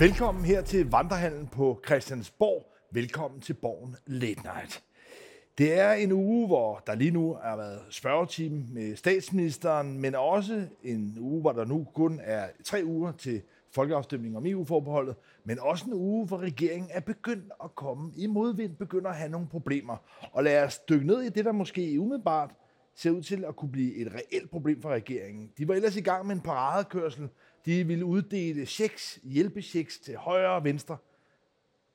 Velkommen 0.00 0.44
her 0.44 0.62
til 0.62 0.90
Vandrehallen 0.90 1.46
på 1.46 1.80
Christiansborg. 1.86 2.72
Velkommen 2.90 3.40
til 3.40 3.54
Borgen 3.54 3.96
Late 4.06 4.42
Night. 4.42 4.82
Det 5.58 5.78
er 5.78 5.92
en 5.92 6.12
uge, 6.12 6.46
hvor 6.46 6.82
der 6.86 6.94
lige 6.94 7.10
nu 7.10 7.34
har 7.42 7.56
været 7.56 7.80
spørgetime 7.90 8.64
med 8.70 8.96
statsministeren, 8.96 9.98
men 9.98 10.14
også 10.14 10.66
en 10.82 11.16
uge, 11.20 11.40
hvor 11.40 11.52
der 11.52 11.64
nu 11.64 11.86
kun 11.94 12.20
er 12.22 12.46
tre 12.64 12.82
uger 12.84 13.12
til 13.12 13.42
folkeafstemning 13.74 14.36
om 14.36 14.46
EU-forbeholdet, 14.46 15.16
men 15.44 15.58
også 15.58 15.84
en 15.86 15.94
uge, 15.94 16.26
hvor 16.26 16.38
regeringen 16.38 16.90
er 16.92 17.00
begyndt 17.00 17.52
at 17.64 17.74
komme 17.74 18.12
i 18.16 18.26
modvind, 18.26 18.76
begynder 18.76 19.10
at 19.10 19.16
have 19.16 19.30
nogle 19.30 19.46
problemer. 19.46 19.96
Og 20.32 20.44
lad 20.44 20.64
os 20.64 20.78
dykke 20.78 21.06
ned 21.06 21.22
i 21.22 21.28
det, 21.28 21.44
der 21.44 21.52
måske 21.52 22.00
umiddelbart 22.00 22.50
ser 22.94 23.10
ud 23.10 23.22
til 23.22 23.44
at 23.44 23.56
kunne 23.56 23.72
blive 23.72 23.94
et 23.94 24.12
reelt 24.14 24.50
problem 24.50 24.82
for 24.82 24.88
regeringen. 24.88 25.50
De 25.58 25.68
var 25.68 25.74
ellers 25.74 25.96
i 25.96 26.00
gang 26.00 26.26
med 26.26 26.34
en 26.34 26.40
paradekørsel. 26.40 27.28
De 27.64 27.86
ville 27.86 28.04
uddele 28.04 28.66
checks, 28.66 29.20
hjælpechecks 29.22 29.98
til 29.98 30.16
højre 30.16 30.54
og 30.54 30.64
venstre. 30.64 30.96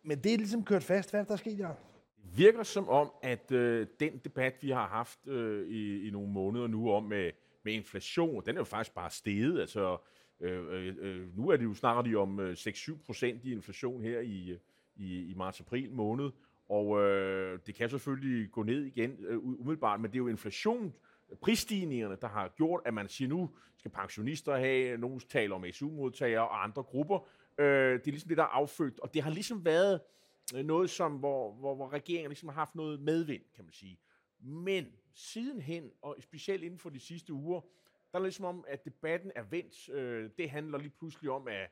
Men 0.04 0.20
det 0.20 0.34
er 0.34 0.38
ligesom 0.38 0.66
kørt 0.66 0.84
fast. 0.84 1.10
Hvad 1.10 1.20
er 1.20 1.24
der 1.24 1.36
sket, 1.36 1.60
Jørgen? 1.60 1.78
Det 2.24 2.38
virker 2.38 2.64
som 2.64 2.90
om, 2.90 3.12
at 3.22 3.52
øh, 3.52 3.88
den 4.00 4.18
debat, 4.24 4.54
vi 4.62 4.70
har 4.70 4.88
haft 4.88 5.28
øh, 5.28 5.68
i, 5.68 6.08
i 6.08 6.12
nogle 6.12 6.32
måneder 6.32 6.68
nu 6.68 6.92
om 6.92 7.04
med, 7.04 7.32
med 7.64 7.74
inflation, 7.74 8.44
den 8.46 8.56
er 8.56 8.60
jo 8.60 8.64
faktisk 8.64 8.96
bare 8.96 9.10
steget. 9.10 9.60
Altså, 9.60 9.98
øh, 10.42 10.64
øh, 10.70 10.96
øh 11.00 11.38
nu 11.38 11.50
er 11.50 11.58
det 11.58 11.64
jo 11.64 11.74
snart 11.74 12.06
de 12.06 12.16
om 12.16 12.40
øh, 12.40 12.54
6-7 12.54 13.06
procent 13.06 13.46
i 13.46 13.52
inflation 13.52 14.02
her 14.02 14.20
i, 14.20 14.58
i, 14.96 15.32
i 15.32 15.34
marts-april 15.34 15.92
måned. 15.92 16.32
Og 16.70 17.02
øh, 17.02 17.60
det 17.66 17.76
kan 17.76 17.90
selvfølgelig 17.90 18.52
gå 18.52 18.64
ned 18.64 18.84
igen 18.84 19.16
øh, 19.20 19.38
umiddelbart, 19.44 20.00
men 20.00 20.12
det 20.12 20.16
er 20.16 20.24
jo 20.24 20.28
inflation, 20.28 20.94
prisstigningerne, 21.42 22.18
der 22.22 22.28
har 22.28 22.54
gjort, 22.58 22.82
at 22.86 22.94
man 22.94 23.10
siger, 23.10 23.28
nu 23.30 23.50
skal 23.78 23.92
pensionister 23.92 24.58
have, 24.58 24.98
nogen 24.98 25.20
taler 25.20 25.56
om 25.56 25.66
SU-modtagere 25.72 26.42
og 26.42 26.64
andre 26.64 26.84
grupper. 26.84 27.28
Øh, 27.58 27.94
det 27.94 28.08
er 28.08 28.12
ligesom 28.12 28.28
det, 28.28 28.38
der 28.38 28.44
er 28.44 28.48
affødt, 28.48 29.00
og 29.00 29.14
det 29.14 29.22
har 29.22 29.32
ligesom 29.32 29.66
været 29.66 30.02
øh, 30.56 30.66
noget, 30.66 30.90
som, 30.90 31.12
hvor, 31.12 31.54
hvor, 31.54 31.76
hvor 31.76 31.90
regeringen 31.90 32.30
ligesom 32.30 32.50
har 32.50 32.56
haft 32.56 32.76
noget 32.76 33.00
medvind, 33.00 33.44
kan 33.56 33.64
man 33.64 33.74
sige. 33.74 34.00
Men 34.40 34.86
sidenhen, 35.14 35.92
og 36.02 36.16
specielt 36.20 36.64
inden 36.64 36.80
for 36.80 36.90
de 36.90 37.00
sidste 37.00 37.34
uger, 37.34 37.62
der 38.12 38.20
er 38.20 38.24
ligesom 38.24 38.46
om, 38.46 38.66
at 38.68 38.86
debatten 38.86 39.32
er 39.36 39.44
vendt. 39.44 39.90
Øh, 39.90 40.30
det 40.38 40.50
handler 40.50 40.78
lige 40.78 40.94
pludselig 41.00 41.32
om, 41.32 41.48
at 41.48 41.70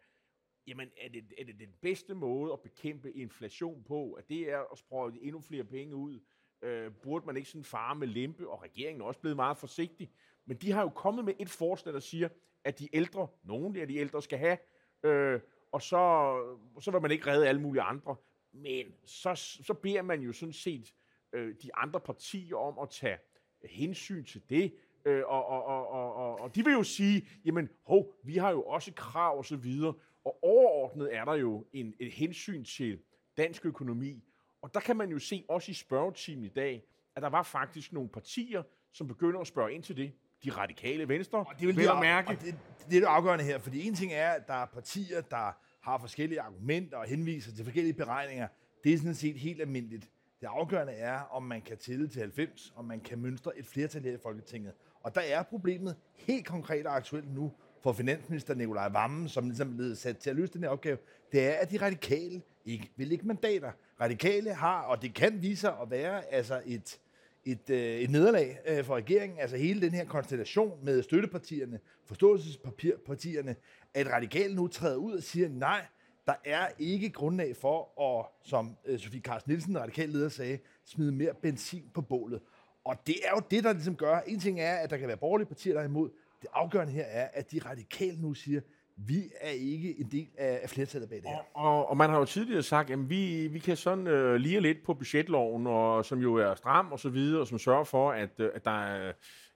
jamen, 0.67 0.89
er 1.01 1.09
det, 1.09 1.33
er 1.37 1.43
det 1.43 1.59
den 1.59 1.73
bedste 1.81 2.15
måde 2.15 2.53
at 2.53 2.61
bekæmpe 2.61 3.11
inflation 3.11 3.83
på? 3.83 4.13
At 4.13 4.29
det 4.29 4.51
er 4.51 4.71
at 4.71 4.77
sprøjte 4.77 5.21
endnu 5.21 5.41
flere 5.41 5.63
penge 5.63 5.95
ud? 5.95 6.19
Øh, 6.63 6.91
burde 6.91 7.25
man 7.25 7.37
ikke 7.37 7.49
sådan 7.49 7.63
fare 7.63 7.95
med 7.95 8.07
lempe? 8.07 8.49
Og 8.49 8.63
regeringen 8.63 9.01
er 9.01 9.05
også 9.05 9.19
blevet 9.19 9.35
meget 9.35 9.57
forsigtig. 9.57 10.11
Men 10.45 10.57
de 10.57 10.71
har 10.71 10.81
jo 10.81 10.89
kommet 10.89 11.25
med 11.25 11.33
et 11.39 11.49
forslag, 11.49 11.93
der 11.93 11.99
siger, 11.99 12.29
at 12.63 12.79
de 12.79 12.95
ældre, 12.95 13.27
nogle 13.43 13.81
af 13.81 13.87
de 13.87 13.95
ældre 13.95 14.21
skal 14.21 14.39
have, 14.39 14.57
øh, 15.03 15.39
og 15.71 15.81
så, 15.81 16.35
så 16.79 16.91
vil 16.91 17.01
man 17.01 17.11
ikke 17.11 17.31
redde 17.31 17.47
alle 17.47 17.61
mulige 17.61 17.81
andre. 17.81 18.15
Men 18.51 18.85
så, 19.05 19.35
så 19.35 19.73
beder 19.73 20.01
man 20.01 20.21
jo 20.21 20.33
sådan 20.33 20.53
set 20.53 20.93
øh, 21.33 21.55
de 21.63 21.75
andre 21.75 21.99
partier 21.99 22.55
om 22.55 22.79
at 22.79 22.89
tage 22.89 23.17
hensyn 23.63 24.25
til 24.25 24.49
det, 24.49 24.73
øh, 25.05 25.23
og, 25.25 25.45
og, 25.45 25.65
og, 25.65 25.87
og, 25.87 26.15
og, 26.15 26.39
og 26.39 26.55
de 26.55 26.63
vil 26.63 26.73
jo 26.73 26.83
sige, 26.83 27.27
jamen, 27.45 27.69
hov, 27.83 28.13
vi 28.23 28.37
har 28.37 28.51
jo 28.51 28.63
også 28.63 28.93
krav 28.95 29.37
og 29.37 29.45
så 29.45 29.55
videre, 29.55 29.93
og 30.25 30.43
overordnet 30.43 31.15
er 31.15 31.25
der 31.25 31.33
jo 31.33 31.65
en, 31.73 31.93
et 31.99 32.11
hensyn 32.11 32.63
til 32.63 32.99
dansk 33.37 33.65
økonomi. 33.65 34.23
Og 34.63 34.73
der 34.73 34.79
kan 34.79 34.97
man 34.97 35.09
jo 35.09 35.19
se, 35.19 35.45
også 35.49 35.71
i 35.71 35.73
spørgetimen 35.73 36.43
i 36.43 36.47
dag, 36.47 36.83
at 37.15 37.21
der 37.21 37.29
var 37.29 37.43
faktisk 37.43 37.93
nogle 37.93 38.09
partier, 38.09 38.63
som 38.91 39.07
begynder 39.07 39.39
at 39.39 39.47
spørge 39.47 39.73
ind 39.73 39.83
til 39.83 39.97
det. 39.97 40.11
De 40.43 40.49
radikale 40.49 41.07
venstre, 41.07 41.39
og 41.39 41.53
det 41.59 41.67
vil, 41.67 41.77
vil 41.77 41.89
mærke. 42.01 42.27
Og 42.27 42.41
det, 42.41 42.55
det 42.89 42.95
er 42.95 42.99
det 42.99 43.03
afgørende 43.03 43.43
her, 43.43 43.59
fordi 43.59 43.87
en 43.87 43.95
ting 43.95 44.13
er, 44.13 44.29
at 44.29 44.47
der 44.47 44.53
er 44.53 44.65
partier, 44.65 45.21
der 45.21 45.57
har 45.81 45.97
forskellige 45.97 46.41
argumenter 46.41 46.97
og 46.97 47.05
henviser 47.05 47.55
til 47.55 47.63
forskellige 47.63 47.93
beregninger. 47.93 48.47
Det 48.83 48.93
er 48.93 48.97
sådan 48.97 49.15
set 49.15 49.35
helt 49.35 49.61
almindeligt. 49.61 50.09
Det 50.41 50.47
afgørende 50.47 50.93
er, 50.93 51.19
om 51.19 51.43
man 51.43 51.61
kan 51.61 51.77
tælle 51.77 52.07
til 52.07 52.19
90, 52.19 52.73
om 52.75 52.85
man 52.85 52.99
kan 52.99 53.19
mønstre 53.19 53.57
et 53.57 53.65
flertal 53.65 54.03
her 54.03 54.13
i 54.13 54.17
Folketinget. 54.23 54.73
Og 55.03 55.15
der 55.15 55.21
er 55.21 55.43
problemet 55.43 55.95
helt 56.15 56.45
konkret 56.45 56.87
og 56.87 56.95
aktuelt 56.95 57.33
nu, 57.33 57.51
for 57.83 57.93
finansminister 57.93 58.53
Nikolaj 58.53 58.89
Vammen, 58.89 59.29
som 59.29 59.45
ligesom 59.45 59.71
er 59.71 59.75
blevet 59.75 59.97
sat 59.97 60.17
til 60.17 60.29
at 60.29 60.35
løse 60.35 60.53
den 60.53 60.63
her 60.63 60.69
opgave, 60.69 60.97
det 61.31 61.47
er, 61.47 61.53
at 61.53 61.71
de 61.71 61.77
radikale 61.77 62.41
ikke 62.65 62.91
vil 62.95 63.07
lægge 63.07 63.27
mandater. 63.27 63.71
Radikale 64.01 64.53
har, 64.53 64.81
og 64.81 65.01
det 65.01 65.13
kan 65.13 65.41
vise 65.41 65.61
sig 65.61 65.73
at 65.81 65.91
være 65.91 66.33
altså 66.33 66.61
et, 66.65 66.99
et, 67.45 67.69
øh, 67.69 67.77
et 67.77 68.09
nederlag 68.09 68.59
øh, 68.67 68.85
for 68.85 68.95
regeringen, 68.95 69.39
altså 69.39 69.57
hele 69.57 69.81
den 69.81 69.91
her 69.91 70.05
konstellation 70.05 70.85
med 70.85 71.03
støttepartierne, 71.03 71.79
forståelsespartierne, 72.05 73.55
at 73.93 74.11
radikale 74.11 74.55
nu 74.55 74.67
træder 74.67 74.95
ud 74.95 75.13
og 75.13 75.23
siger, 75.23 75.49
nej, 75.49 75.85
der 76.25 76.33
er 76.45 76.67
ikke 76.79 77.09
grundlag 77.09 77.55
for 77.55 78.01
at, 78.01 78.49
som 78.49 78.77
øh, 78.85 78.99
Sofie 78.99 79.21
Carsten 79.21 79.51
Nielsen, 79.51 79.79
radikal 79.79 80.09
leder, 80.09 80.29
sagde, 80.29 80.59
smide 80.85 81.11
mere 81.11 81.33
benzin 81.41 81.91
på 81.93 82.01
bålet. 82.01 82.41
Og 82.83 82.95
det 83.07 83.15
er 83.25 83.29
jo 83.35 83.41
det, 83.51 83.63
der 83.63 83.73
ligesom 83.73 83.95
gør, 83.95 84.19
en 84.19 84.39
ting 84.39 84.59
er, 84.59 84.75
at 84.75 84.89
der 84.89 84.97
kan 84.97 85.07
være 85.07 85.17
borgerlige 85.17 85.47
partier, 85.47 85.73
der 85.73 85.81
er 85.81 85.85
imod, 85.85 86.09
det 86.41 86.49
afgørende 86.53 86.93
her 86.93 87.03
er, 87.03 87.29
at 87.33 87.51
de 87.51 87.59
radikale 87.59 88.21
nu 88.21 88.33
siger, 88.33 88.61
vi 88.97 89.31
er 89.41 89.49
ikke 89.49 89.99
en 89.99 90.07
del 90.11 90.27
af 90.37 90.69
flertallet 90.69 91.09
bag 91.09 91.17
det 91.17 91.29
her. 91.29 91.37
Og, 91.53 91.77
og, 91.77 91.89
og 91.89 91.97
man 91.97 92.09
har 92.09 92.17
jo 92.17 92.25
tidligere 92.25 92.63
sagt, 92.63 92.89
at 92.89 93.09
vi, 93.09 93.47
vi 93.47 93.59
kan 93.59 93.77
sådan 93.77 94.07
øh, 94.07 94.35
lige 94.35 94.61
lidt 94.61 94.83
på 94.85 94.93
budgetloven, 94.93 95.67
og, 95.67 96.05
som 96.05 96.19
jo 96.19 96.35
er 96.35 96.55
stram 96.55 96.91
og 96.91 96.99
så 96.99 97.09
videre, 97.09 97.41
og 97.41 97.47
som 97.47 97.59
sørger 97.59 97.83
for, 97.83 98.11
at, 98.11 98.29
øh, 98.39 98.49
at 98.53 98.65
der 98.65 98.83
er, 98.83 99.07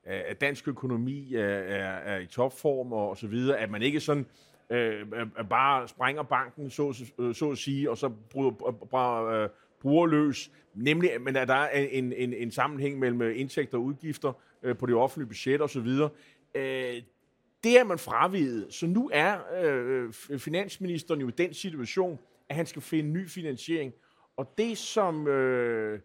øh, 0.07 0.21
at 0.27 0.41
dansk 0.41 0.67
økonomi 0.67 1.33
er, 1.33 1.47
er, 1.47 1.97
er 1.97 2.19
i 2.19 2.25
topform 2.25 2.93
og, 2.93 3.09
og 3.09 3.17
så 3.17 3.27
videre, 3.27 3.57
at 3.57 3.69
man 3.69 3.81
ikke 3.81 3.99
sådan 3.99 4.25
øh, 4.69 5.01
øh 5.01 5.49
bare 5.49 5.87
sprænger 5.87 6.23
banken, 6.23 6.69
så, 6.69 7.05
så 7.33 7.51
at 7.51 7.57
sige, 7.57 7.91
og 7.91 7.97
så 7.97 8.09
bruger, 8.09 8.51
bare, 8.91 9.43
øh, 9.43 9.49
bruger 9.81 10.07
løs. 10.07 10.51
Nemlig, 10.73 11.11
men 11.21 11.35
at 11.35 11.47
der 11.47 11.53
er 11.53 11.79
en, 11.79 12.13
en, 12.13 12.33
en 12.33 12.51
sammenhæng 12.51 12.99
mellem 12.99 13.21
indtægter 13.21 13.77
og 13.77 13.83
udgifter 13.83 14.33
øh, 14.63 14.77
på 14.77 14.85
det 14.85 14.95
offentlige 14.95 15.27
budget 15.27 15.61
og 15.61 15.69
så 15.69 15.79
videre. 15.79 16.09
Øh, 16.55 17.01
det 17.63 17.79
er 17.79 17.83
man 17.83 17.99
fravidet. 17.99 18.73
Så 18.73 18.87
nu 18.87 19.09
er 19.13 19.37
øh, 19.63 20.13
finansministeren 20.39 21.21
jo 21.21 21.27
i 21.27 21.31
den 21.31 21.53
situation, 21.53 22.19
at 22.49 22.55
han 22.55 22.65
skal 22.65 22.81
finde 22.81 23.09
ny 23.09 23.29
finansiering. 23.29 23.93
Og 24.37 24.53
det 24.57 24.77
som... 24.77 25.27
Øh, 25.27 25.99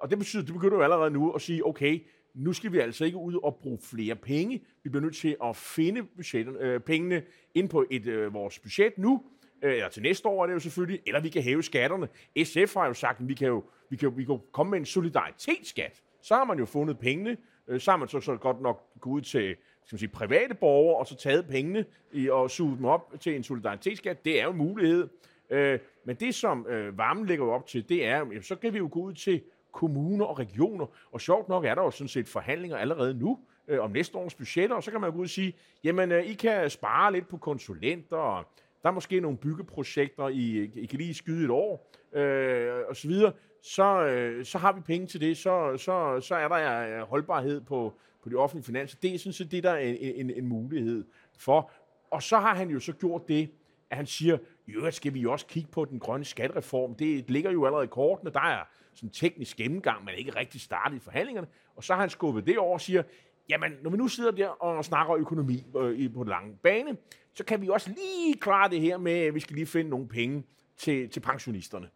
og 0.00 0.10
det 0.10 0.18
betyder, 0.18 0.42
det 0.42 0.54
begynder 0.54 0.76
jo 0.76 0.82
allerede 0.82 1.10
nu 1.10 1.30
at 1.30 1.42
sige, 1.42 1.66
okay, 1.66 2.06
nu 2.34 2.52
skal 2.52 2.72
vi 2.72 2.78
altså 2.78 3.04
ikke 3.04 3.16
ud 3.16 3.34
og 3.42 3.58
bruge 3.62 3.78
flere 3.82 4.16
penge. 4.16 4.64
Vi 4.82 4.90
bliver 4.90 5.02
nødt 5.02 5.16
til 5.16 5.36
at 5.44 5.56
finde 5.56 6.02
budgetten, 6.02 6.56
øh, 6.56 6.80
pengene 6.80 7.22
ind 7.54 7.68
på 7.68 7.84
et, 7.90 8.06
øh, 8.06 8.34
vores 8.34 8.58
budget 8.58 8.98
nu, 8.98 9.22
øh, 9.62 9.72
eller 9.72 9.88
til 9.88 10.02
næste 10.02 10.28
år 10.28 10.42
er 10.42 10.46
det 10.46 10.54
jo 10.54 10.58
selvfølgelig, 10.58 11.00
eller 11.06 11.20
vi 11.20 11.28
kan 11.28 11.42
hæve 11.42 11.62
skatterne. 11.62 12.08
SF 12.44 12.74
har 12.74 12.86
jo 12.86 12.94
sagt, 12.94 13.20
at 13.20 13.28
vi 13.28 13.34
kan 13.34 13.48
jo, 13.48 13.64
vi 13.90 13.96
kan, 13.96 14.16
vi 14.16 14.24
kan 14.24 14.38
komme 14.52 14.70
med 14.70 14.78
en 14.78 14.86
solidaritetsskat. 14.86 16.02
Så 16.22 16.34
har 16.34 16.44
man 16.44 16.58
jo 16.58 16.64
fundet 16.64 16.98
pengene, 16.98 17.36
øh, 17.68 17.80
så 17.80 17.90
har 17.90 17.98
man 17.98 18.08
så, 18.08 18.20
så 18.20 18.36
godt 18.36 18.60
nok 18.60 19.00
gået 19.00 19.14
ud 19.14 19.20
til 19.20 19.56
skal 19.84 19.94
man 19.94 19.98
sige, 19.98 20.08
private 20.08 20.54
borgere, 20.54 20.98
og 20.98 21.06
så 21.06 21.16
taget 21.16 21.46
pengene 21.46 21.84
i, 22.12 22.28
og 22.28 22.50
suget 22.50 22.78
dem 22.78 22.84
op 22.84 23.14
til 23.20 23.36
en 23.36 23.42
solidaritetsskat. 23.42 24.24
Det 24.24 24.40
er 24.40 24.44
jo 24.44 24.50
en 24.50 24.56
mulighed. 24.56 25.08
Øh, 25.50 25.78
men 26.04 26.16
det, 26.16 26.34
som 26.34 26.66
øh, 26.66 26.98
varmen 26.98 27.26
lægger 27.26 27.46
op 27.46 27.66
til, 27.66 27.88
det 27.88 28.06
er, 28.06 28.16
jamen, 28.16 28.42
så 28.42 28.56
kan 28.56 28.72
vi 28.72 28.78
jo 28.78 28.88
gå 28.92 29.00
ud 29.00 29.14
til 29.14 29.42
kommuner 29.72 30.24
og 30.24 30.38
regioner. 30.38 30.86
Og 31.12 31.20
sjovt 31.20 31.48
nok 31.48 31.64
er 31.64 31.74
der 31.74 31.82
jo 31.82 31.90
sådan 31.90 32.08
set 32.08 32.28
forhandlinger 32.28 32.76
allerede 32.76 33.14
nu 33.14 33.38
øh, 33.68 33.80
om 33.80 33.90
næste 33.90 34.18
års 34.18 34.34
budgetter, 34.34 34.76
og 34.76 34.82
så 34.82 34.90
kan 34.90 35.00
man 35.00 35.12
gå 35.12 35.18
ud 35.18 35.24
og 35.24 35.30
sige, 35.30 35.56
jamen, 35.84 36.12
øh, 36.12 36.24
I 36.24 36.34
kan 36.34 36.70
spare 36.70 37.12
lidt 37.12 37.28
på 37.28 37.36
konsulenter, 37.36 38.16
og 38.16 38.44
der 38.82 38.88
er 38.88 38.92
måske 38.92 39.20
nogle 39.20 39.38
byggeprojekter, 39.38 40.28
I, 40.28 40.70
I 40.74 40.86
kan 40.86 40.98
lige 40.98 41.14
skyde 41.14 41.44
et 41.44 41.50
år, 41.50 41.90
øh, 42.12 42.72
og 42.88 42.96
så 42.96 43.08
videre. 43.08 43.32
Så, 43.62 44.06
øh, 44.06 44.44
så 44.44 44.58
har 44.58 44.72
vi 44.72 44.80
penge 44.80 45.06
til 45.06 45.20
det, 45.20 45.36
så, 45.36 45.76
så, 45.76 46.20
så 46.20 46.34
er 46.34 46.48
der 46.48 47.00
øh, 47.00 47.08
holdbarhed 47.08 47.60
på, 47.60 47.92
på 48.22 48.28
de 48.28 48.34
offentlige 48.34 48.64
finanser. 48.64 48.98
Det 49.02 49.14
er 49.14 49.18
sådan 49.18 49.32
set 49.32 49.50
det, 49.50 49.62
der 49.62 49.70
er 49.70 49.78
en, 49.78 49.96
en, 49.96 50.30
en 50.30 50.46
mulighed 50.46 51.04
for. 51.38 51.70
Og 52.10 52.22
så 52.22 52.38
har 52.38 52.54
han 52.54 52.70
jo 52.70 52.80
så 52.80 52.92
gjort 52.92 53.28
det, 53.28 53.50
at 53.90 53.96
han 53.96 54.06
siger, 54.06 54.38
jo, 54.68 54.90
skal 54.90 55.14
vi 55.14 55.20
jo 55.20 55.32
også 55.32 55.46
kigge 55.46 55.68
på 55.72 55.84
den 55.84 55.98
grønne 55.98 56.24
skattereform. 56.24 56.94
Det 56.94 57.30
ligger 57.30 57.50
jo 57.50 57.66
allerede 57.66 57.84
i 57.84 57.88
kortene. 57.88 58.30
Der 58.30 58.40
er 58.40 58.64
sådan 58.94 59.06
en 59.06 59.12
teknisk 59.12 59.56
gennemgang, 59.56 60.04
men 60.04 60.14
ikke 60.14 60.36
rigtig 60.36 60.60
startet 60.60 60.96
i 60.96 61.00
forhandlingerne. 61.00 61.46
Og 61.76 61.84
så 61.84 61.92
har 61.94 62.00
han 62.00 62.10
skubbet 62.10 62.46
det 62.46 62.58
over 62.58 62.72
og 62.72 62.80
siger, 62.80 63.02
jamen, 63.48 63.72
når 63.82 63.90
vi 63.90 63.96
nu 63.96 64.08
sidder 64.08 64.30
der 64.30 64.48
og 64.48 64.84
snakker 64.84 65.16
økonomi 65.16 65.64
øh, 65.76 66.12
på 66.14 66.22
den 66.22 66.28
lange 66.28 66.56
bane, 66.62 66.96
så 67.34 67.44
kan 67.44 67.62
vi 67.62 67.68
også 67.68 67.90
lige 67.90 68.34
klare 68.34 68.70
det 68.70 68.80
her 68.80 68.98
med, 68.98 69.12
at 69.12 69.34
vi 69.34 69.40
skal 69.40 69.56
lige 69.56 69.66
finde 69.66 69.90
nogle 69.90 70.08
penge 70.08 70.44
til, 70.76 71.08
til 71.08 71.20
pensionisterne. 71.20 71.88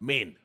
Men 0.00 0.36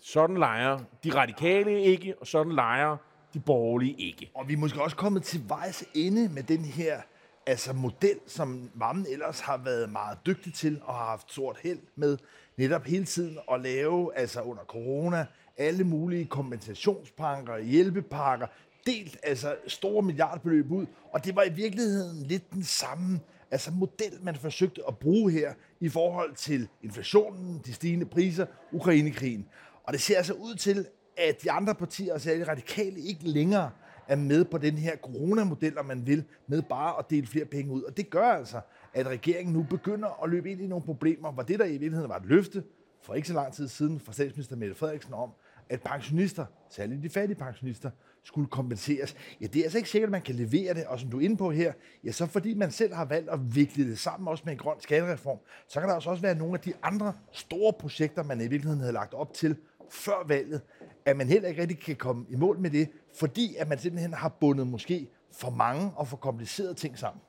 sådan 0.00 0.36
leger 0.36 0.78
de 1.04 1.14
radikale 1.14 1.82
ikke, 1.82 2.14
og 2.20 2.26
sådan 2.26 2.52
leger 2.52 2.96
de 3.34 3.40
borgerlige 3.40 3.94
ikke. 3.98 4.30
Og 4.34 4.48
vi 4.48 4.52
er 4.52 4.56
måske 4.56 4.82
også 4.82 4.96
kommet 4.96 5.22
til 5.22 5.48
vejs 5.48 5.84
ende 5.94 6.28
med 6.28 6.42
den 6.42 6.64
her 6.64 7.00
altså 7.46 7.72
model, 7.72 8.20
som 8.26 8.70
Mammen 8.74 9.06
ellers 9.10 9.40
har 9.40 9.56
været 9.56 9.90
meget 9.90 10.18
dygtig 10.26 10.54
til 10.54 10.80
og 10.84 10.94
har 10.94 11.06
haft 11.06 11.32
stort 11.32 11.58
held 11.62 11.78
med, 11.94 12.18
netop 12.56 12.84
hele 12.84 13.04
tiden 13.04 13.38
at 13.52 13.60
lave, 13.60 14.16
altså 14.16 14.40
under 14.42 14.64
corona, 14.64 15.26
alle 15.56 15.84
mulige 15.84 16.24
kompensationspakker, 16.24 17.58
hjælpepakker, 17.58 18.46
delt 18.86 19.18
altså 19.22 19.56
store 19.66 20.02
milliardbeløb 20.02 20.70
ud, 20.70 20.86
og 21.12 21.24
det 21.24 21.36
var 21.36 21.42
i 21.42 21.52
virkeligheden 21.52 22.22
lidt 22.22 22.52
den 22.52 22.62
samme 22.62 23.20
altså 23.50 23.70
model, 23.70 24.18
man 24.22 24.34
forsøgte 24.34 24.82
at 24.88 24.98
bruge 24.98 25.32
her 25.32 25.52
i 25.80 25.88
forhold 25.88 26.34
til 26.34 26.68
inflationen, 26.82 27.62
de 27.66 27.72
stigende 27.72 28.06
priser, 28.06 28.46
Ukrainekrigen. 28.72 29.46
Og 29.84 29.92
det 29.92 30.00
ser 30.00 30.16
altså 30.16 30.32
ud 30.32 30.54
til, 30.54 30.86
at 31.16 31.42
de 31.42 31.50
andre 31.50 31.74
partier, 31.74 32.12
altså 32.12 32.30
de 32.30 32.48
radikale, 32.48 33.00
ikke 33.00 33.28
længere 33.28 33.70
er 34.08 34.16
med 34.16 34.44
på 34.44 34.58
den 34.58 34.74
her 34.78 34.96
coronamodel, 34.96 35.78
om 35.78 35.86
man 35.86 36.06
vil, 36.06 36.24
med 36.46 36.62
bare 36.62 36.98
at 36.98 37.10
dele 37.10 37.26
flere 37.26 37.44
penge 37.44 37.72
ud. 37.72 37.82
Og 37.82 37.96
det 37.96 38.10
gør 38.10 38.24
altså, 38.24 38.60
at 38.94 39.06
regeringen 39.06 39.52
nu 39.52 39.66
begynder 39.70 40.24
at 40.24 40.30
løbe 40.30 40.50
ind 40.52 40.60
i 40.60 40.66
nogle 40.66 40.84
problemer, 40.84 41.32
hvor 41.32 41.42
det 41.42 41.58
der 41.58 41.64
i 41.64 41.70
virkeligheden 41.70 42.08
var 42.08 42.16
et 42.16 42.26
løfte 42.26 42.64
for 43.02 43.14
ikke 43.14 43.28
så 43.28 43.34
lang 43.34 43.52
tid 43.52 43.68
siden 43.68 44.00
fra 44.00 44.12
statsminister 44.12 44.56
Mette 44.56 44.74
Frederiksen 44.74 45.14
om, 45.14 45.30
at 45.68 45.80
pensionister, 45.82 46.46
særligt 46.70 47.02
de 47.02 47.08
fattige 47.08 47.38
pensionister, 47.38 47.90
skulle 48.26 48.48
kompenseres. 48.48 49.16
Ja, 49.40 49.46
det 49.46 49.60
er 49.60 49.64
altså 49.64 49.78
ikke 49.78 49.90
sikkert, 49.90 50.08
at 50.08 50.12
man 50.12 50.22
kan 50.22 50.34
levere 50.34 50.74
det, 50.74 50.84
og 50.84 51.00
som 51.00 51.10
du 51.10 51.18
er 51.18 51.24
inde 51.24 51.36
på 51.36 51.50
her, 51.50 51.72
ja, 52.04 52.12
så 52.12 52.26
fordi 52.26 52.54
man 52.54 52.70
selv 52.70 52.94
har 52.94 53.04
valgt 53.04 53.30
at 53.30 53.38
vikle 53.54 53.90
det 53.90 53.98
sammen 53.98 54.28
også 54.28 54.42
med 54.46 54.52
en 54.52 54.58
grøn 54.58 54.80
skattereform, 54.80 55.38
så 55.68 55.80
kan 55.80 55.88
der 55.88 55.94
altså 55.94 56.10
også 56.10 56.22
være 56.22 56.34
nogle 56.34 56.54
af 56.54 56.60
de 56.60 56.72
andre 56.82 57.12
store 57.32 57.72
projekter, 57.72 58.22
man 58.22 58.38
i 58.38 58.40
virkeligheden 58.40 58.80
havde 58.80 58.92
lagt 58.92 59.14
op 59.14 59.34
til 59.34 59.56
før 59.90 60.26
valget, 60.26 60.60
at 61.04 61.16
man 61.16 61.28
heller 61.28 61.48
ikke 61.48 61.60
rigtig 61.60 61.78
kan 61.78 61.96
komme 61.96 62.26
i 62.28 62.36
mål 62.36 62.58
med 62.58 62.70
det, 62.70 62.88
fordi 63.18 63.56
at 63.58 63.68
man 63.68 63.78
simpelthen 63.78 64.12
har 64.12 64.28
bundet 64.28 64.66
måske 64.66 65.08
for 65.32 65.50
mange 65.50 65.92
og 65.96 66.08
for 66.08 66.16
komplicerede 66.16 66.74
ting 66.74 66.98
sammen. 66.98 67.22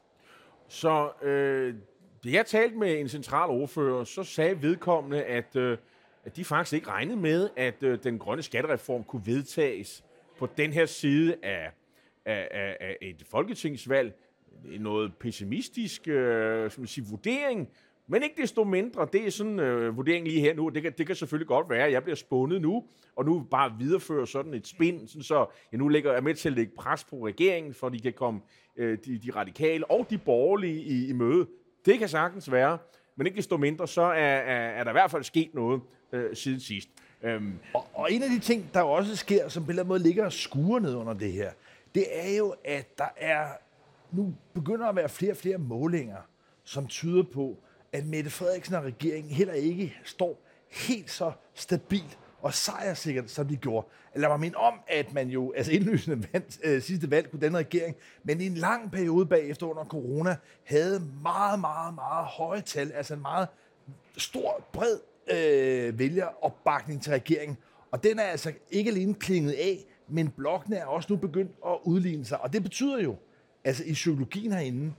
Så 0.68 1.12
øh, 1.24 1.76
da 2.24 2.30
jeg 2.30 2.46
talte 2.46 2.76
med 2.78 3.00
en 3.00 3.10
central 3.10 3.50
ordfører, 3.50 4.04
så 4.04 4.24
sagde 4.24 4.62
vedkommende, 4.62 5.24
at, 5.24 5.56
øh, 5.56 5.78
at 6.26 6.36
de 6.36 6.46
faktisk 6.46 6.74
ikke 6.74 6.90
regnede 6.90 7.18
med, 7.18 7.50
at 7.58 7.84
øh, 7.84 8.04
den 8.04 8.20
grønne 8.20 8.44
skattereform 8.44 9.04
kunne 9.04 9.26
vedtages 9.26 10.04
på 10.40 10.48
den 10.58 10.74
her 10.74 10.86
side 10.86 11.36
af, 11.44 11.72
af, 12.26 12.48
af, 12.52 12.78
af 12.82 12.98
et 13.02 13.24
folketingsvalg. 13.32 14.14
Noget 14.80 15.14
pessimistisk 15.20 16.08
øh, 16.08 16.72
som 16.72 16.88
sige, 16.88 17.06
vurdering, 17.10 17.70
men 18.08 18.24
ikke 18.24 18.42
desto 18.42 18.64
mindre, 18.64 19.08
det 19.14 19.28
er 19.28 19.32
sådan 19.32 19.60
øh, 19.60 19.98
vurdering 19.98 20.28
lige 20.28 20.42
her 20.42 20.54
nu. 20.54 20.70
Det 20.70 20.84
kan, 20.84 20.94
det 20.98 21.08
kan 21.08 21.16
selvfølgelig 21.16 21.48
godt 21.48 21.70
være, 21.70 21.86
at 21.86 21.92
jeg 21.92 22.04
bliver 22.04 22.16
spundet 22.16 22.62
nu, 22.62 22.84
og 23.16 23.26
nu 23.26 23.48
bare 23.52 23.74
videreføre 23.80 24.28
sådan 24.28 24.54
et 24.54 24.68
spin, 24.68 25.08
sådan 25.08 25.24
så 25.24 25.46
jeg 25.72 25.78
nu 25.78 25.88
lægger, 25.88 26.12
er 26.12 26.22
med 26.22 26.34
til 26.34 26.50
at 26.50 26.56
lægge 26.56 26.72
pres 26.78 27.04
på 27.04 27.26
regeringen, 27.26 27.74
for 27.74 27.90
de 27.90 28.00
kan 28.00 28.14
komme 28.14 28.42
øh, 28.78 28.98
de, 29.06 29.18
de 29.18 29.32
radikale 29.32 29.92
og 29.92 30.08
de 30.10 30.18
borgerlige 30.18 30.82
i, 30.82 31.08
i 31.08 31.14
møde. 31.14 31.48
Det 31.86 32.00
kan 32.00 32.10
sagtens 32.10 32.52
være, 32.52 32.78
men 33.16 33.28
ikke 33.28 33.38
desto 33.38 33.58
mindre, 33.58 33.88
så 33.88 34.02
er, 34.02 34.12
er, 34.14 34.70
er 34.70 34.84
der 34.84 34.92
i 34.92 34.94
hvert 34.94 35.12
fald 35.12 35.24
sket 35.24 35.54
noget 35.54 35.82
øh, 36.14 36.36
siden 36.36 36.60
sidst. 36.60 36.90
Øhm. 37.24 37.60
Og, 37.74 37.88
og 37.94 38.12
en 38.12 38.24
af 38.24 38.30
de 38.30 38.40
ting, 38.40 38.70
der 38.74 38.82
også 38.82 39.16
sker, 39.16 39.48
som 39.48 39.64
på 39.64 39.66
en 39.66 39.70
eller 39.70 39.84
anden 39.84 39.90
måde 39.90 40.04
ligger 40.04 40.26
og 40.26 40.34
skuer 40.34 40.80
ned 40.80 40.96
under 40.96 41.14
det 41.14 41.32
her, 41.32 41.52
det 41.96 42.06
er 42.12 42.38
jo, 42.38 42.56
at 42.66 42.98
der 42.98 43.10
er 43.18 43.48
nu 44.12 44.34
begynder 44.54 44.88
at 44.88 44.96
være 44.96 45.10
flere 45.10 45.32
og 45.32 45.38
flere 45.38 45.58
målinger, 45.58 46.18
som 46.64 46.88
tyder 46.88 47.24
på, 47.34 47.58
at 47.92 48.06
Mette 48.06 48.30
Frederiksen 48.30 48.76
og 48.76 48.84
regeringen 48.84 49.34
heller 49.34 49.54
ikke 49.54 49.98
står 50.04 50.42
helt 50.72 51.12
så 51.12 51.32
stabilt 51.54 52.18
og 52.42 52.54
sejrsikkert, 52.54 53.32
som 53.32 53.48
de 53.48 53.56
gjorde. 53.56 53.88
Lad 54.16 54.30
mig 54.30 54.40
minde 54.40 54.58
om, 54.58 54.74
at 54.88 55.14
man 55.14 55.30
jo 55.30 55.54
altså 55.58 55.72
indlysende 55.72 56.28
vandt 56.34 56.60
øh, 56.64 56.82
sidste 56.82 57.12
valg 57.12 57.30
på 57.30 57.38
den 57.38 57.58
regering, 57.58 57.96
men 58.24 58.42
i 58.42 58.46
en 58.46 58.54
lang 58.54 58.92
periode 58.92 59.26
bagefter 59.26 59.68
under 59.68 59.84
corona 59.84 60.36
havde 60.64 61.00
meget, 61.24 61.60
meget, 61.60 61.96
meget 61.96 62.26
høje 62.26 62.62
tal, 62.62 62.92
altså 62.92 63.14
en 63.14 63.22
meget 63.22 63.48
stor, 64.18 64.66
bred 64.72 65.00
øh, 65.32 66.00
vælgeropbakning 66.00 67.04
til 67.04 67.12
regeringen. 67.12 67.58
Og 67.92 68.04
den 68.04 68.20
er 68.20 68.24
altså 68.24 68.54
ikke 68.72 68.92
alene 68.92 69.14
klinget 69.14 69.52
af, 69.52 69.86
men 70.08 70.30
blokkene 70.30 70.76
er 70.76 70.86
også 70.86 71.08
nu 71.14 71.18
begyndt 71.18 71.52
at 71.66 71.78
udligne 71.84 72.26
sig. 72.26 72.42
Og 72.42 72.54
det 72.54 72.64
betyder 72.64 73.02
jo, 73.02 73.16
altså 73.64 73.84
i 73.86 73.94
psykologien 73.94 74.52
herinde, 74.52 74.94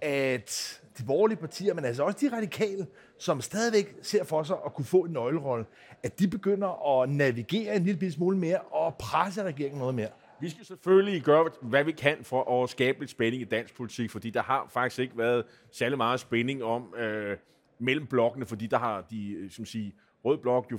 at 0.00 0.80
de 0.98 1.04
borgerlige 1.04 1.38
partier, 1.38 1.74
men 1.74 1.84
altså 1.84 2.02
også 2.02 2.18
de 2.20 2.36
radikale, 2.36 2.86
som 3.18 3.40
stadigvæk 3.40 3.94
ser 4.02 4.24
for 4.24 4.42
sig 4.42 4.56
at 4.66 4.74
kunne 4.74 4.84
få 4.84 5.00
en 5.00 5.12
nøglerolle, 5.12 5.64
at 6.02 6.18
de 6.18 6.28
begynder 6.28 7.00
at 7.00 7.08
navigere 7.08 7.76
en 7.76 7.84
lille 7.84 8.12
smule 8.12 8.38
mere 8.38 8.58
og 8.58 8.94
presse 8.94 9.42
regeringen 9.42 9.78
noget 9.78 9.94
mere. 9.94 10.08
Vi 10.40 10.48
skal 10.48 10.64
selvfølgelig 10.64 11.22
gøre, 11.22 11.50
hvad 11.60 11.84
vi 11.84 11.92
kan 11.92 12.16
for 12.22 12.62
at 12.62 12.70
skabe 12.70 12.98
lidt 13.00 13.10
spænding 13.10 13.42
i 13.42 13.44
dansk 13.44 13.76
politik, 13.76 14.10
fordi 14.10 14.30
der 14.30 14.42
har 14.42 14.66
faktisk 14.70 14.98
ikke 14.98 15.18
været 15.18 15.44
særlig 15.72 15.98
meget 15.98 16.20
spænding 16.20 16.64
om 16.64 16.94
øh, 16.94 17.36
mellem 17.82 18.06
blokkene, 18.06 18.46
fordi 18.46 18.66
der 18.66 18.78
har 18.78 19.00
de, 19.10 19.32
øh, 19.32 19.50
som 19.50 19.64
sige, 19.64 19.94
Rød 20.24 20.38
Blok 20.38 20.72
jo 20.72 20.76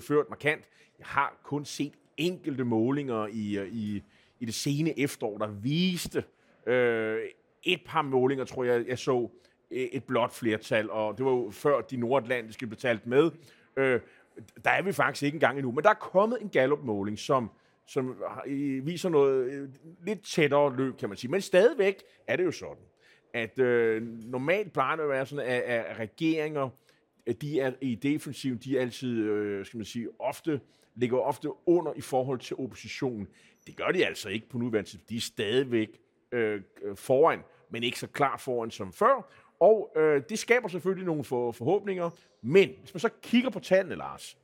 ført 0.00 0.28
markant. 0.28 0.64
Jeg 0.98 1.06
har 1.06 1.40
kun 1.42 1.64
set 1.64 1.92
enkelte 2.16 2.64
målinger 2.64 3.26
i, 3.26 3.58
øh, 3.58 3.68
i, 3.68 4.02
i 4.40 4.44
det 4.44 4.54
sene 4.54 4.98
efterår, 4.98 5.38
der 5.38 5.46
viste 5.46 6.24
øh, 6.66 7.20
et 7.62 7.80
par 7.86 8.02
målinger, 8.02 8.44
tror 8.44 8.64
jeg, 8.64 8.88
jeg 8.88 8.98
så 8.98 9.30
øh, 9.70 9.80
et 9.80 10.04
blot 10.04 10.32
flertal, 10.32 10.90
og 10.90 11.18
det 11.18 11.24
var 11.24 11.32
jo 11.32 11.50
før 11.50 11.80
de 11.80 11.96
nordatlantiske 11.96 12.66
blev 12.66 12.78
talt 12.78 13.06
med. 13.06 13.30
Øh, 13.76 14.00
der 14.64 14.70
er 14.70 14.82
vi 14.82 14.92
faktisk 14.92 15.22
ikke 15.22 15.36
engang 15.36 15.58
endnu, 15.58 15.72
men 15.72 15.84
der 15.84 15.90
er 15.90 15.94
kommet 15.94 16.38
en 16.40 16.48
Gallup-måling, 16.48 17.18
som, 17.18 17.50
som 17.86 18.22
viser 18.82 19.08
noget 19.08 19.70
lidt 20.06 20.24
tættere 20.24 20.76
løb, 20.76 20.96
kan 20.96 21.08
man 21.08 21.18
sige. 21.18 21.30
Men 21.30 21.40
stadigvæk 21.40 22.02
er 22.26 22.36
det 22.36 22.44
jo 22.44 22.50
sådan, 22.50 22.84
at 23.34 23.58
øh, 23.58 24.02
normalt 24.24 24.72
plejer 24.72 24.96
det 24.96 25.02
at 25.02 25.08
være 25.08 25.26
sådan, 25.26 25.46
at, 25.46 25.62
at 25.62 25.98
regeringer, 25.98 26.68
øh, 27.26 27.34
de 27.40 27.60
er 27.60 27.72
i 27.80 27.94
defensiven, 27.94 28.58
de 28.58 28.78
er 28.78 28.80
altid, 28.80 29.18
øh, 29.18 29.66
skal 29.66 29.78
man 29.78 29.84
sige, 29.84 30.08
ofte, 30.18 30.60
ligger 30.94 31.18
ofte 31.18 31.48
under 31.66 31.92
i 31.96 32.00
forhold 32.00 32.38
til 32.38 32.56
oppositionen. 32.56 33.28
Det 33.66 33.76
gør 33.76 33.88
de 33.88 34.06
altså 34.06 34.28
ikke 34.28 34.48
på 34.48 34.58
nuværende 34.58 34.90
tidspunkt. 34.90 35.08
De 35.08 35.16
er 35.16 35.20
stadigvæk 35.20 35.88
øh, 36.32 36.62
øh, 36.82 36.96
foran, 36.96 37.40
men 37.70 37.82
ikke 37.82 37.98
så 37.98 38.06
klar 38.06 38.36
foran 38.36 38.70
som 38.70 38.92
før. 38.92 39.30
Og 39.60 39.92
øh, 39.96 40.22
det 40.28 40.38
skaber 40.38 40.68
selvfølgelig 40.68 41.06
nogle 41.06 41.24
for, 41.24 41.52
forhåbninger, 41.52 42.10
men 42.42 42.70
hvis 42.80 42.94
man 42.94 43.00
så 43.00 43.10
kigger 43.22 43.50
på 43.50 43.60
tallene, 43.60 43.94
Lars, 43.94 44.38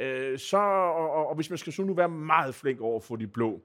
øh, 0.00 0.38
så, 0.38 0.58
og, 0.58 1.10
og, 1.10 1.28
og 1.28 1.34
hvis 1.34 1.50
man 1.50 1.58
skal 1.58 1.72
så 1.72 1.82
nu 1.82 1.94
være 1.94 2.08
meget 2.08 2.54
flink 2.54 2.80
over 2.80 3.00
for 3.00 3.16
de 3.16 3.26
blå, 3.26 3.60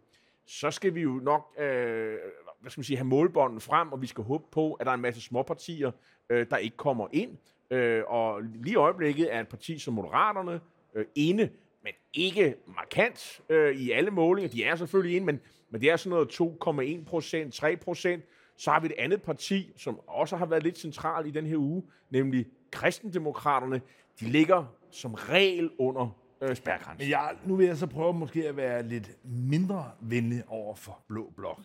så 0.45 0.71
skal 0.71 0.95
vi 0.95 1.01
jo 1.01 1.09
nok 1.09 1.59
øh, 1.59 2.17
hvad 2.61 2.71
skal 2.71 2.79
man 2.79 2.83
sige, 2.83 2.97
have 2.97 3.07
målbånden 3.07 3.61
frem, 3.61 3.91
og 3.91 4.01
vi 4.01 4.07
skal 4.07 4.23
håbe 4.23 4.43
på, 4.51 4.73
at 4.73 4.85
der 4.85 4.91
er 4.91 4.95
en 4.95 5.01
masse 5.01 5.21
småpartier, 5.21 5.91
øh, 6.29 6.45
der 6.49 6.57
ikke 6.57 6.77
kommer 6.77 7.07
ind. 7.11 7.37
Øh, 7.71 8.03
og 8.07 8.41
lige 8.41 8.73
i 8.73 8.75
øjeblikket 8.75 9.33
er 9.33 9.39
et 9.39 9.47
parti 9.47 9.79
som 9.79 9.93
Moderaterne 9.93 10.59
øh, 10.95 11.05
inde, 11.15 11.49
men 11.83 11.93
ikke 12.13 12.55
markant 12.67 13.41
øh, 13.49 13.75
i 13.75 13.91
alle 13.91 14.11
målinger. 14.11 14.49
De 14.49 14.63
er 14.63 14.75
selvfølgelig 14.75 15.15
inde, 15.15 15.25
men, 15.25 15.39
men 15.69 15.81
det 15.81 15.89
er 15.89 15.95
sådan 15.95 16.09
noget 16.09 17.01
2,1 17.01 17.05
procent, 17.05 17.53
3 17.53 17.77
procent. 17.77 18.23
Så 18.57 18.71
har 18.71 18.79
vi 18.79 18.87
et 18.87 18.93
andet 18.97 19.21
parti, 19.21 19.71
som 19.77 19.99
også 20.07 20.35
har 20.37 20.45
været 20.45 20.63
lidt 20.63 20.77
centralt 20.77 21.27
i 21.27 21.31
den 21.31 21.45
her 21.45 21.57
uge, 21.57 21.83
nemlig 22.09 22.45
kristendemokraterne. 22.71 23.81
De 24.19 24.25
ligger 24.25 24.65
som 24.91 25.13
regel 25.13 25.69
under 25.77 26.19
øh, 26.41 26.55
spærgrænsen. 26.55 27.09
jeg 27.09 27.35
nu 27.45 27.55
vil 27.55 27.65
jeg 27.65 27.77
så 27.77 27.87
prøve 27.87 28.13
måske 28.13 28.47
at 28.47 28.57
være 28.57 28.83
lidt 28.83 29.17
mindre 29.23 29.91
venlig 30.01 30.43
over 30.47 30.75
for 30.75 30.99
Blå 31.07 31.33
Blok. 31.35 31.59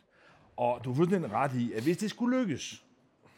Og 0.57 0.81
du 0.85 0.91
har 0.91 0.97
fuldstændig 0.97 1.33
ret 1.33 1.55
i, 1.55 1.73
at 1.73 1.83
hvis 1.83 1.97
det 1.97 2.11
skulle 2.11 2.39
lykkes, 2.39 2.85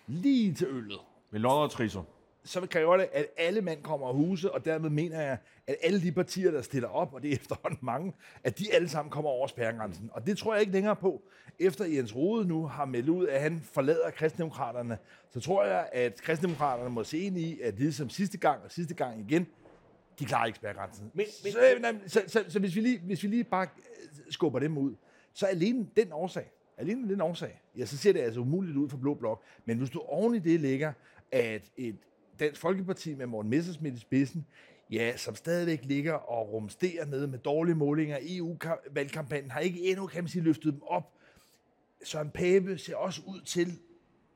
lige 0.07 0.55
til 0.55 0.67
øllet. 0.67 0.99
Med 1.31 1.41
lodder 1.41 1.57
og 1.57 1.71
trisser 1.71 2.03
så 2.47 2.61
vil 2.61 2.69
kræve 2.69 2.99
det, 2.99 3.09
at 3.13 3.27
alle 3.37 3.61
mand 3.61 3.83
kommer 3.83 4.09
af 4.09 4.15
huset, 4.15 4.51
og 4.51 4.65
dermed 4.65 4.91
mener 4.91 5.21
jeg, 5.21 5.39
at 5.67 5.77
alle 5.83 6.03
de 6.03 6.13
partier, 6.13 6.51
der 6.51 6.63
stiller 6.63 6.89
op, 6.89 7.15
og 7.15 7.23
det 7.23 7.33
er 7.33 7.37
efterhånden 7.41 7.79
mange, 7.83 8.13
at 8.45 8.59
de 8.59 8.75
alle 8.75 8.89
sammen 8.89 9.11
kommer 9.11 9.31
over 9.31 9.47
spærregrænsen. 9.47 10.11
Og 10.13 10.27
det 10.27 10.39
tror 10.39 10.55
jeg 10.55 10.61
ikke 10.61 10.73
længere 10.73 10.97
på. 10.97 11.23
Efter 11.59 11.85
Jens 11.85 12.17
Rode 12.17 12.49
nu 12.49 12.67
har 12.67 12.85
meldt 12.85 13.09
ud, 13.09 13.27
at 13.27 13.41
han 13.41 13.61
forlader 13.73 14.11
kristendemokraterne, 14.11 14.99
så 15.31 15.41
tror 15.41 15.65
jeg, 15.65 15.89
at 15.93 16.23
kristendemokraterne 16.23 16.91
må 16.91 17.05
se 17.05 17.19
ind 17.19 17.39
i, 17.39 17.61
at 17.61 17.79
det 17.79 17.95
som 17.95 18.11
sidste 18.11 18.39
gang 18.39 18.63
og 18.65 18.71
sidste 18.71 18.95
gang 18.95 19.21
igen, 19.31 19.47
de 20.19 20.25
klarer 20.25 20.47
ikke 20.47 20.57
spærregrænsen. 20.57 21.11
Men, 21.15 21.27
men, 21.43 21.53
så, 21.53 21.61
så, 22.07 22.23
så, 22.27 22.45
så, 22.49 22.59
hvis, 22.59 22.77
vi 22.77 22.81
lige, 22.81 22.99
hvis 22.99 23.23
vi 23.23 23.29
lige 23.29 23.45
bare 23.45 23.67
skubber 24.31 24.59
dem 24.59 24.79
ud, 24.79 24.95
så 25.33 25.47
alene 25.47 25.87
den 25.97 26.13
årsag, 26.13 26.51
alene 26.79 27.09
den 27.09 27.21
årsag, 27.21 27.61
ja, 27.77 27.87
så 27.87 27.97
ser 27.97 28.13
det 28.13 28.21
altså 28.21 28.41
umuligt 28.41 28.77
ud 28.77 28.89
for 28.89 28.97
Blå 28.97 29.15
Blok. 29.15 29.43
Men 29.65 29.79
hvis 29.79 29.91
du 29.91 30.01
oven 30.01 30.35
i 30.35 30.39
det 30.39 30.61
lægger, 30.61 30.93
at 31.33 31.71
et 31.77 31.97
Dansk 32.41 32.61
Folkeparti 32.61 33.15
med 33.15 33.27
Morten 33.27 33.51
Messersmith 33.51 33.97
i 33.97 33.99
spidsen, 33.99 34.47
ja, 34.91 35.17
som 35.17 35.35
stadigvæk 35.35 35.81
ligger 35.85 36.13
og 36.13 36.53
rumsterer 36.53 37.05
nede 37.05 37.29
med 37.29 37.39
dårlige 37.39 37.75
målinger. 37.75 38.19
EU-valgkampagnen 38.23 39.51
har 39.51 39.61
ikke 39.61 39.81
endnu, 39.81 40.07
kan 40.07 40.25
man 40.25 40.29
sige, 40.29 40.43
løftet 40.43 40.75
dem 40.75 40.83
op. 40.83 41.13
Søren 42.05 42.31
Pape 42.31 42.79
ser 42.79 42.97
også 42.97 43.21
ud 43.27 43.41
til 43.41 43.79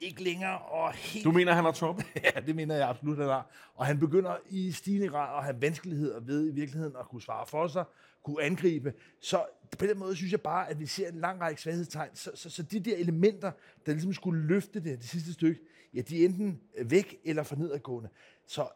ikke 0.01 0.23
længere 0.23 0.59
og 0.59 0.93
helt... 0.93 1.25
Du 1.25 1.33
mener, 1.33 1.53
han 1.53 1.65
har 1.65 1.73
top? 1.73 2.03
ja, 2.35 2.41
det 2.41 2.57
mener 2.57 2.75
jeg 2.75 2.89
absolut, 2.89 3.19
han 3.19 3.27
har. 3.27 3.51
Og 3.75 3.87
han 3.87 3.99
begynder 3.99 4.37
i 4.51 4.73
stigende 4.73 5.09
grad 5.09 5.39
at 5.39 5.45
have 5.45 5.63
vanskeligheder 5.63 6.21
ved 6.21 6.49
i 6.49 6.51
virkeligheden 6.51 6.97
at 7.01 7.09
kunne 7.09 7.23
svare 7.23 7.47
for 7.47 7.69
sig, 7.69 7.85
kunne 8.23 8.43
angribe. 8.43 8.93
Så 9.21 9.45
på 9.79 9.87
den 9.87 9.99
måde 9.99 10.17
synes 10.17 10.33
jeg 10.33 10.41
bare, 10.41 10.71
at 10.71 10.81
vi 10.81 10.87
ser 10.87 11.09
en 11.09 11.21
lang 11.21 11.41
række 11.41 11.61
svaghedstegn. 11.61 12.11
Så, 12.15 12.31
så, 12.35 12.51
så 12.51 12.63
de 12.63 12.81
der 12.81 12.97
elementer, 12.97 13.53
der 13.87 13.93
ligesom 13.93 14.13
skulle 14.13 14.47
løfte 14.47 14.81
det, 14.81 14.99
det 14.99 15.09
sidste 15.09 15.33
stykke, 15.33 15.61
ja, 15.95 16.01
de 16.01 16.21
er 16.21 16.25
enten 16.25 16.61
væk 16.85 17.21
eller 17.25 17.43
for 17.43 17.57
nedadgående. 17.57 18.09
Så 18.47 18.69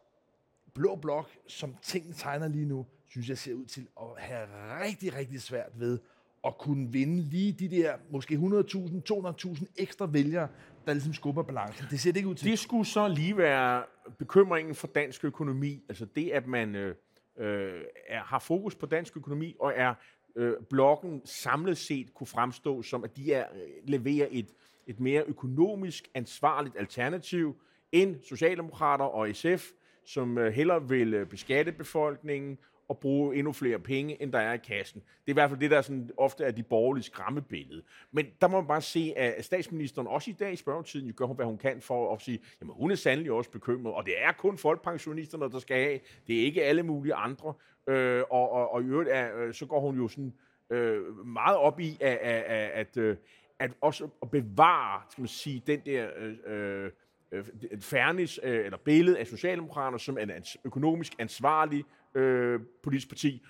blå 0.75 0.97
blok, 0.97 1.31
som 1.47 1.77
tingene 1.83 2.15
tegner 2.15 2.49
lige 2.49 2.67
nu, 2.67 2.87
synes 3.09 3.29
jeg 3.29 3.39
ser 3.39 3.55
ud 3.55 3.65
til 3.65 3.89
at 4.01 4.07
have 4.17 4.47
rigtig, 4.83 5.15
rigtig 5.15 5.43
svært 5.43 5.71
ved 5.75 5.99
at 6.45 6.59
kunne 6.59 6.93
vinde 6.93 7.23
lige 7.23 7.53
de 7.53 7.69
der 7.69 7.97
måske 8.11 8.35
100.000, 8.35 8.41
200.000 9.57 9.65
ekstra 9.77 10.07
vælgere, 10.07 10.49
der 10.87 10.93
ligesom 10.93 11.15
skubber 11.15 11.43
balancen. 11.43 11.87
Det 11.91 12.01
ser 12.01 12.13
det 12.13 12.17
ikke 12.17 12.29
ud 12.29 12.35
til. 12.35 12.51
Det 12.51 12.59
skulle 12.59 12.87
så 12.87 13.09
lige 13.09 13.37
være 13.37 13.85
bekymringen 14.19 14.75
for 14.75 14.87
dansk 14.87 15.25
økonomi. 15.25 15.85
Altså 15.89 16.05
det, 16.05 16.31
at 16.31 16.47
man 16.47 16.75
øh, 16.75 16.95
øh 17.39 17.83
er, 18.09 18.21
har 18.21 18.39
fokus 18.39 18.75
på 18.75 18.87
dansk 18.87 19.17
økonomi 19.17 19.57
og 19.61 19.73
er 19.77 19.95
øh, 20.37 20.57
blokken 20.71 21.23
samlet 21.25 21.79
set 21.79 22.15
kunne 22.15 22.27
fremstå 22.27 22.83
som, 22.83 23.05
at 23.05 23.17
de 23.17 23.33
er, 23.33 23.47
øh, 23.55 23.61
leverer 23.85 24.29
et, 24.31 24.49
et 24.87 25.01
mere 25.01 25.25
økonomisk 25.27 26.09
ansvarligt 26.15 26.77
alternativ 26.79 27.57
end 27.93 28.17
Socialdemokrater 28.23 29.05
og 29.05 29.37
SF, 29.37 29.71
som 30.05 30.39
øh, 30.39 30.53
hellere 30.53 30.89
vil 30.89 31.15
øh, 31.15 31.27
beskatte 31.27 31.73
befolkningen 31.73 32.59
og 32.89 32.99
bruge 32.99 33.37
endnu 33.37 33.53
flere 33.53 33.79
penge, 33.79 34.23
end 34.23 34.33
der 34.33 34.39
er 34.39 34.53
i 34.53 34.59
kassen. 34.59 35.01
Det 35.01 35.27
er 35.27 35.33
i 35.33 35.33
hvert 35.33 35.51
fald 35.51 35.61
det, 35.61 35.71
der 35.71 35.83
sådan 35.83 36.11
ofte 36.17 36.45
er 36.45 36.51
de 36.51 36.63
borgerlige 36.63 37.05
skræmmebillede. 37.05 37.83
Men 38.13 38.27
der 38.41 38.49
må 38.49 38.61
man 38.61 38.69
bare 38.69 38.83
se, 38.83 39.13
at 39.17 39.45
statsministeren 39.45 40.09
også 40.09 40.31
i 40.31 40.35
dag 40.39 40.53
i 40.53 40.57
spørgetiden 40.57 41.13
gør, 41.13 41.27
hvad 41.27 41.47
hun 41.47 41.59
kan 41.59 41.81
for 41.81 42.15
at 42.15 42.23
sige, 42.23 42.41
jamen 42.61 42.75
hun 42.75 42.91
er 42.91 42.95
sandelig 42.95 43.33
også 43.33 43.51
bekymret, 43.51 43.95
og 43.95 44.07
det 44.07 44.15
er 44.23 44.33
kun 44.33 44.59
folkepensionisterne, 44.59 45.51
der 45.51 45.59
skal 45.59 45.77
have. 45.77 46.01
Det 46.27 46.41
er 46.41 46.45
ikke 46.45 46.65
alle 46.65 46.83
mulige 46.83 47.15
andre. 47.15 47.55
Øh, 47.87 48.23
og, 48.31 48.51
og, 48.53 48.73
og 48.73 48.83
i 48.83 48.87
øvrigt 48.87 49.11
er, 49.11 49.39
øh, 49.39 49.55
så 49.55 49.67
går 49.67 49.81
hun 49.81 49.97
jo 49.97 50.09
sådan 50.09 50.33
øh, 50.71 51.27
meget 51.27 51.57
op 51.57 51.81
i, 51.81 51.99
at, 52.01 52.17
at, 52.17 52.43
at, 52.43 52.71
at, 52.71 52.97
øh, 52.97 53.17
at 53.59 53.71
også 53.81 54.09
at 54.23 54.31
bevare, 54.31 55.03
skal 55.11 55.23
man 55.23 55.29
sige, 55.29 55.63
den 55.67 55.81
der... 55.87 56.09
Øh, 56.17 56.35
øh, 56.47 56.85
øh 57.33 57.45
fairness, 57.81 58.41
eller 58.43 58.79
billede 58.79 59.19
af 59.19 59.27
Socialdemokraterne 59.27 59.99
som 59.99 60.19
en 60.19 60.31
økonomisk 60.65 61.13
ansvarlig 61.19 61.85
øh, 62.15 62.61
politisk 62.83 63.09
parti, 63.09 63.43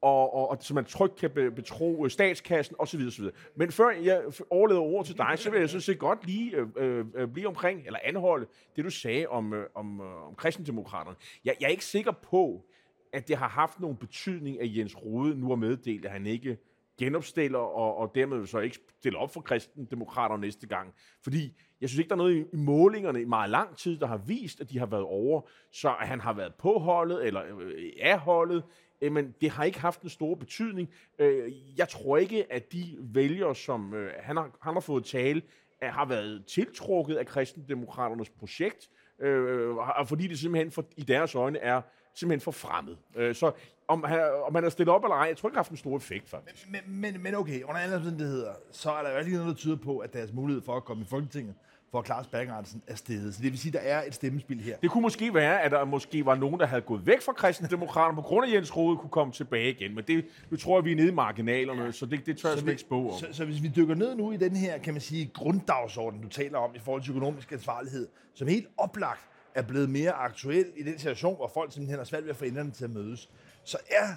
og, 0.00 0.34
og, 0.34 0.50
og 0.50 0.58
så 0.60 0.74
man 0.74 0.84
trygt 0.84 1.16
kan 1.16 1.30
betro 1.30 2.04
øh, 2.04 2.10
statskassen 2.10 2.76
osv. 2.78 3.00
osv. 3.06 3.24
Men 3.56 3.72
før 3.72 3.90
jeg 3.90 4.22
overleder 4.50 4.80
ordet 4.80 5.06
til 5.06 5.18
dig, 5.18 5.32
så 5.36 5.50
vil 5.50 5.60
jeg 5.60 5.68
sådan 5.68 5.80
set 5.80 5.98
godt 5.98 6.26
lige 6.26 6.56
øh, 6.56 6.66
øh, 6.76 7.06
øh, 7.14 7.28
blive 7.28 7.48
omkring, 7.48 7.86
eller 7.86 7.98
anholde 8.04 8.46
det, 8.76 8.84
du 8.84 8.90
sagde 8.90 9.26
om, 9.26 9.52
øh, 9.54 9.66
om, 9.74 10.00
øh, 10.00 10.26
om 10.26 10.34
kristendemokraterne. 10.34 11.16
Jeg, 11.44 11.56
jeg 11.60 11.66
er 11.66 11.70
ikke 11.70 11.84
sikker 11.84 12.12
på, 12.12 12.64
at 13.12 13.28
det 13.28 13.36
har 13.36 13.48
haft 13.48 13.80
nogen 13.80 13.96
betydning, 13.96 14.60
at 14.60 14.76
Jens 14.76 14.96
Rode 15.04 15.34
nu 15.34 15.48
har 15.48 15.56
meddelt, 15.56 16.04
at 16.04 16.10
han 16.10 16.26
ikke 16.26 16.58
genopstiller, 16.98 17.58
og, 17.58 17.96
og 17.96 18.14
dermed 18.14 18.46
så 18.46 18.58
ikke 18.58 18.78
stiller 18.98 19.18
op 19.18 19.34
for 19.34 19.40
kristendemokraterne 19.40 20.40
næste 20.40 20.66
gang. 20.66 20.94
Fordi 21.22 21.56
jeg 21.80 21.88
synes 21.88 21.98
ikke, 21.98 22.08
der 22.08 22.14
er 22.14 22.18
noget 22.18 22.46
i, 22.52 22.56
målingerne 22.56 23.20
i 23.20 23.24
meget 23.24 23.50
lang 23.50 23.76
tid, 23.76 23.98
der 23.98 24.06
har 24.06 24.16
vist, 24.16 24.60
at 24.60 24.70
de 24.70 24.78
har 24.78 24.86
været 24.86 25.02
over, 25.02 25.40
så 25.72 25.94
at 26.00 26.08
han 26.08 26.20
har 26.20 26.32
været 26.32 26.54
på 26.54 26.78
holdet, 26.78 27.26
eller 27.26 27.42
øh, 27.58 27.92
af 28.00 28.18
holdet, 28.18 28.64
øh, 29.00 29.12
men 29.12 29.34
det 29.40 29.50
har 29.50 29.64
ikke 29.64 29.80
haft 29.80 30.02
en 30.02 30.08
stor 30.08 30.34
betydning. 30.34 30.88
Øh, 31.18 31.52
jeg 31.78 31.88
tror 31.88 32.16
ikke, 32.16 32.52
at 32.52 32.72
de 32.72 32.96
vælgere, 33.00 33.54
som 33.54 33.94
øh, 33.94 34.12
han, 34.18 34.36
har, 34.36 34.58
han 34.62 34.74
har 34.74 34.80
fået 34.80 35.04
tale, 35.04 35.42
er, 35.80 35.90
har 35.90 36.04
været 36.04 36.46
tiltrukket 36.46 37.16
af 37.16 37.26
kristendemokraternes 37.26 38.30
projekt, 38.30 38.90
øh, 39.20 39.74
fordi 40.06 40.26
det 40.26 40.38
simpelthen 40.38 40.70
for, 40.70 40.84
i 40.96 41.02
deres 41.02 41.34
øjne 41.34 41.58
er 41.58 41.82
simpelthen 42.18 42.40
for 42.40 42.50
fremmed. 42.50 42.96
Øh, 43.16 43.34
så 43.34 43.52
om 43.88 44.04
han, 44.04 44.20
om 44.46 44.54
han 44.54 44.64
er 44.64 44.68
stillet 44.68 44.94
op 44.94 45.04
eller 45.04 45.16
ej, 45.16 45.26
jeg 45.28 45.36
tror 45.36 45.48
ikke, 45.48 45.56
har 45.56 45.62
haft 45.62 45.70
en 45.70 45.76
stor 45.76 45.96
effekt, 45.96 46.28
faktisk. 46.28 46.68
Men, 46.70 46.80
men, 46.86 47.22
men 47.22 47.34
okay, 47.34 47.62
under 47.62 47.80
andre 47.80 47.96
omstændigheder, 47.96 48.52
så 48.72 48.90
er 48.90 49.02
der 49.02 49.10
jo 49.12 49.18
ikke 49.18 49.32
noget, 49.32 49.48
der 49.48 49.54
tyder 49.54 49.76
på, 49.76 49.98
at 49.98 50.12
deres 50.12 50.32
mulighed 50.32 50.62
for 50.62 50.76
at 50.76 50.84
komme 50.84 51.02
i 51.02 51.06
Folketinget 51.06 51.54
for 51.90 51.98
at 51.98 52.04
klare 52.04 52.24
spærregrænsen 52.24 52.82
er 52.86 52.94
stedet. 52.94 53.34
Så 53.34 53.42
det 53.42 53.50
vil 53.50 53.58
sige, 53.58 53.78
at 53.78 53.84
der 53.84 53.90
er 53.90 54.02
et 54.06 54.14
stemmespil 54.14 54.60
her. 54.60 54.76
Det 54.76 54.90
kunne 54.90 55.02
måske 55.02 55.34
være, 55.34 55.62
at 55.62 55.70
der 55.70 55.84
måske 55.84 56.26
var 56.26 56.34
nogen, 56.34 56.60
der 56.60 56.66
havde 56.66 56.82
gået 56.82 57.06
væk 57.06 57.22
fra 57.22 57.32
kristendemokraterne 57.32 58.16
på 58.16 58.22
grund 58.22 58.46
af 58.46 58.52
Jens 58.52 58.76
Rode, 58.76 58.96
kunne 58.96 59.10
komme 59.10 59.32
tilbage 59.32 59.70
igen. 59.70 59.94
Men 59.94 60.04
det, 60.04 60.24
nu 60.50 60.56
tror 60.56 60.78
jeg, 60.78 60.84
vi 60.84 60.92
er 60.92 60.96
nede 60.96 61.08
i 61.08 61.14
marginalerne, 61.14 61.84
ja. 61.84 61.92
så 61.92 62.06
det, 62.06 62.26
det 62.26 62.38
tør 62.38 62.48
jeg 62.48 62.58
slet 62.58 62.70
ikke 62.70 62.80
spå 62.80 63.10
om. 63.10 63.18
Så, 63.18 63.26
så, 63.32 63.44
hvis 63.44 63.62
vi 63.62 63.72
dykker 63.76 63.94
ned 63.94 64.14
nu 64.14 64.32
i 64.32 64.36
den 64.36 64.56
her, 64.56 64.78
kan 64.78 64.94
man 64.94 65.00
sige, 65.00 65.30
grunddagsorden, 65.34 66.22
du 66.22 66.28
taler 66.28 66.58
om 66.58 66.74
i 66.74 66.78
forhold 66.78 67.02
til 67.02 67.10
økonomisk 67.10 67.52
ansvarlighed, 67.52 68.08
som 68.34 68.48
helt 68.48 68.66
oplagt 68.78 69.28
er 69.58 69.62
blevet 69.62 69.90
mere 69.90 70.12
aktuel 70.12 70.72
i 70.76 70.82
den 70.82 70.98
situation, 70.98 71.36
hvor 71.36 71.50
folk 71.54 71.72
simpelthen 71.72 71.98
har 71.98 72.04
svært 72.04 72.22
ved 72.22 72.30
at 72.30 72.36
få 72.36 72.44
enderne 72.44 72.70
til 72.70 72.84
at 72.84 72.90
mødes, 72.90 73.30
så 73.64 73.78
er 73.90 74.08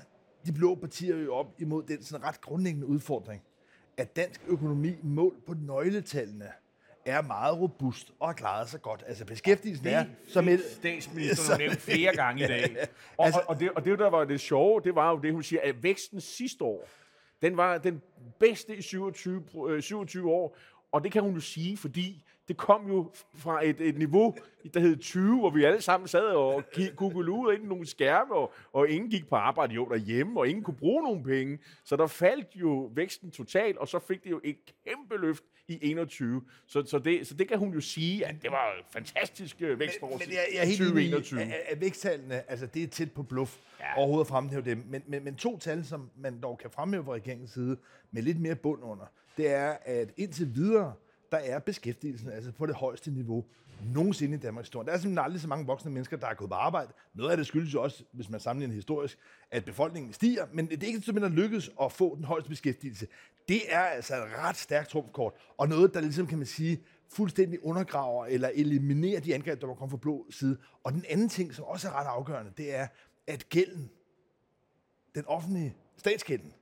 de 0.46 0.54
blå 0.54 0.76
partier 0.76 1.18
jo 1.18 1.34
op 1.36 1.54
imod 1.60 1.84
den 1.84 2.04
sådan 2.04 2.26
ret 2.26 2.42
grundlæggende 2.42 2.88
udfordring, 2.88 3.42
at 3.98 4.16
dansk 4.16 4.42
økonomi 4.48 4.96
mål 5.04 5.36
på 5.48 5.54
nøgletallene 5.54 6.52
er 7.06 7.22
meget 7.22 7.60
robust 7.60 8.12
og 8.20 8.28
har 8.28 8.34
klaret 8.34 8.70
sig 8.70 8.82
godt. 8.82 9.04
Altså 9.08 9.26
beskæftigelsen 9.26 9.88
er... 9.88 10.06
Som 10.28 10.48
et, 10.48 10.62
statsministeren 10.72 11.60
nævnt 11.60 11.82
flere 11.92 12.16
gange 12.16 12.44
i 12.44 12.48
dag. 12.48 12.88
Og, 13.18 13.26
altså, 13.26 13.42
og, 13.48 13.60
det, 13.60 13.72
og 13.72 13.86
det, 13.86 14.00
der 14.00 14.10
var 14.10 14.26
det 14.26 14.40
sjove, 14.40 14.82
det 14.84 14.96
var 14.96 15.12
jo 15.12 15.20
det, 15.20 15.34
hun 15.34 15.44
siger, 15.44 15.62
at 15.64 15.84
væksten 15.84 16.22
sidste 16.22 16.64
år, 16.64 16.88
den 17.42 17.58
var 17.58 17.78
den 17.78 18.02
bedste 18.40 18.76
i 18.76 18.82
27, 18.82 19.82
27 19.82 20.24
øh, 20.24 20.30
år, 20.30 20.58
og 20.92 21.04
det 21.04 21.12
kan 21.12 21.22
hun 21.22 21.34
jo 21.34 21.40
sige, 21.40 21.78
fordi 21.78 22.24
det 22.52 22.60
kom 22.60 22.88
jo 22.88 23.12
fra 23.36 23.66
et, 23.66 23.82
et 23.82 23.98
niveau, 23.98 24.36
der 24.74 24.80
hed 24.80 24.98
20, 24.98 25.40
hvor 25.40 25.50
vi 25.50 25.64
alle 25.64 25.82
sammen 25.82 26.08
sad 26.08 26.22
og 26.22 26.64
googlede 26.96 27.32
ud 27.32 27.54
ind 27.54 27.64
i 27.64 27.68
nogle 27.68 27.88
skærme, 27.88 28.34
og, 28.36 28.54
og 28.74 28.90
ingen 28.90 29.10
gik 29.10 29.30
på 29.30 29.36
arbejde 29.36 29.74
jo 29.74 29.86
derhjemme, 29.86 30.40
og 30.40 30.48
ingen 30.48 30.64
kunne 30.64 30.78
bruge 30.78 31.04
nogen 31.04 31.24
penge. 31.24 31.60
Så 31.84 31.96
der 31.96 32.08
faldt 32.08 32.48
jo 32.56 32.92
væksten 32.96 33.32
totalt, 33.32 33.78
og 33.78 33.88
så 33.88 34.00
fik 34.00 34.24
det 34.24 34.30
jo 34.32 34.42
et 34.44 34.58
kæmpe 34.88 35.18
løft 35.18 35.44
i 35.68 35.80
21. 35.82 36.42
Så, 36.68 36.84
så, 36.86 37.00
det, 37.00 37.28
så 37.28 37.34
det 37.34 37.48
kan 37.48 37.60
hun 37.60 37.74
jo 37.74 37.82
sige, 37.82 38.26
at 38.26 38.36
det 38.42 38.52
var 38.52 38.74
fantastisk 38.94 39.62
er 40.62 40.66
helt 40.66 40.78
2021. 40.78 41.42
Enig, 41.42 41.56
at, 41.56 41.62
at 41.68 41.82
væksttallene, 41.82 42.52
altså 42.52 42.66
det 42.66 42.84
er 42.84 42.88
tæt 42.88 43.12
på 43.12 43.24
bluff 43.24 43.58
ja. 43.80 43.98
overhovedet 43.98 44.26
at 44.26 44.30
fremhæve 44.30 44.62
dem. 44.62 44.84
Men, 44.88 45.04
men, 45.08 45.24
men 45.24 45.36
to 45.36 45.58
tal, 45.58 45.86
som 45.86 46.10
man 46.18 46.42
dog 46.42 46.58
kan 46.58 46.70
fremhæve 46.70 47.04
fra 47.04 47.14
regeringens 47.14 47.52
side, 47.52 47.78
med 48.12 48.22
lidt 48.22 48.40
mere 48.40 48.56
bund 48.56 48.84
under, 48.84 49.06
det 49.38 49.52
er, 49.52 49.78
at 49.86 50.12
indtil 50.18 50.56
videre, 50.56 50.94
der 51.32 51.38
er 51.38 51.60
beskæftigelsen 51.60 52.30
altså 52.30 52.52
på 52.52 52.66
det 52.66 52.76
højeste 52.76 53.12
niveau 53.12 53.46
nogensinde 53.94 54.38
i 54.38 54.40
Danmarks 54.40 54.68
historie. 54.68 54.86
Der 54.86 54.94
er 54.94 54.98
simpelthen 54.98 55.26
aldrig 55.26 55.42
så 55.42 55.48
mange 55.48 55.66
voksne 55.66 55.92
mennesker, 55.92 56.18
der 56.18 56.28
er 56.28 56.34
gået 56.34 56.50
på 56.50 56.56
arbejde. 56.56 56.94
Noget 57.14 57.32
af 57.32 57.38
det 57.38 57.48
skyldes 57.48 57.74
jo 57.74 57.84
også, 57.84 58.04
hvis 58.12 58.30
man 58.30 58.40
sammenligner 58.40 58.76
historisk, 58.76 59.18
at 59.52 59.66
befolkningen 59.66 60.14
stiger, 60.14 60.46
men 60.54 60.70
det 60.70 60.84
er 60.84 60.88
ikke 60.88 61.02
simpelthen 61.02 61.34
lykkes 61.36 61.72
at 61.82 61.92
få 61.92 62.16
den 62.16 62.24
højeste 62.24 62.50
beskæftigelse. 62.50 63.08
Det 63.48 63.62
er 63.70 63.80
altså 63.80 64.16
et 64.16 64.22
ret 64.38 64.58
stærkt 64.58 64.90
trumfkort, 64.90 65.34
og 65.58 65.70
noget, 65.70 65.94
der 65.94 66.02
ligesom 66.02 66.28
kan 66.28 66.38
man 66.38 66.48
sige, 66.48 66.84
fuldstændig 67.10 67.66
undergraver 67.66 68.26
eller 68.26 68.50
eliminerer 68.54 69.20
de 69.20 69.36
angreb, 69.36 69.62
der 69.62 69.68
var 69.68 69.74
kommet 69.74 69.92
fra 69.92 69.98
blå 69.98 70.28
side. 70.30 70.58
Og 70.84 70.92
den 70.94 71.06
anden 71.10 71.30
ting, 71.30 71.54
som 71.54 71.66
også 71.66 71.88
er 71.88 71.92
ret 71.92 72.08
afgørende, 72.08 72.52
det 72.58 72.76
er, 72.76 72.88
at 73.28 73.50
gælden, 73.50 73.90
den 75.16 75.26
offentlige 75.28 75.76
statsgælden, 75.98 76.54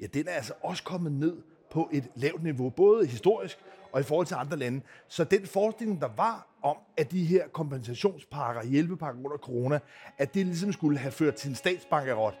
ja, 0.00 0.06
den 0.06 0.28
er 0.28 0.32
altså 0.32 0.54
også 0.62 0.82
kommet 0.82 1.12
ned 1.12 1.42
på 1.72 1.88
et 1.92 2.04
lavt 2.14 2.42
niveau, 2.42 2.70
både 2.70 3.06
historisk 3.06 3.58
og 3.92 4.00
i 4.00 4.04
forhold 4.04 4.26
til 4.26 4.34
andre 4.34 4.56
lande. 4.56 4.80
Så 5.08 5.24
den 5.24 5.46
forskning, 5.46 6.00
der 6.00 6.08
var 6.16 6.46
om, 6.62 6.76
at 6.96 7.10
de 7.10 7.24
her 7.24 7.48
kompensationspakker, 7.48 8.64
hjælpepakker 8.64 9.24
under 9.24 9.36
corona, 9.36 9.78
at 10.18 10.34
det 10.34 10.46
ligesom 10.46 10.72
skulle 10.72 10.98
have 10.98 11.12
ført 11.12 11.34
til 11.34 11.48
en 11.48 11.54
statsbankerot, 11.54 12.34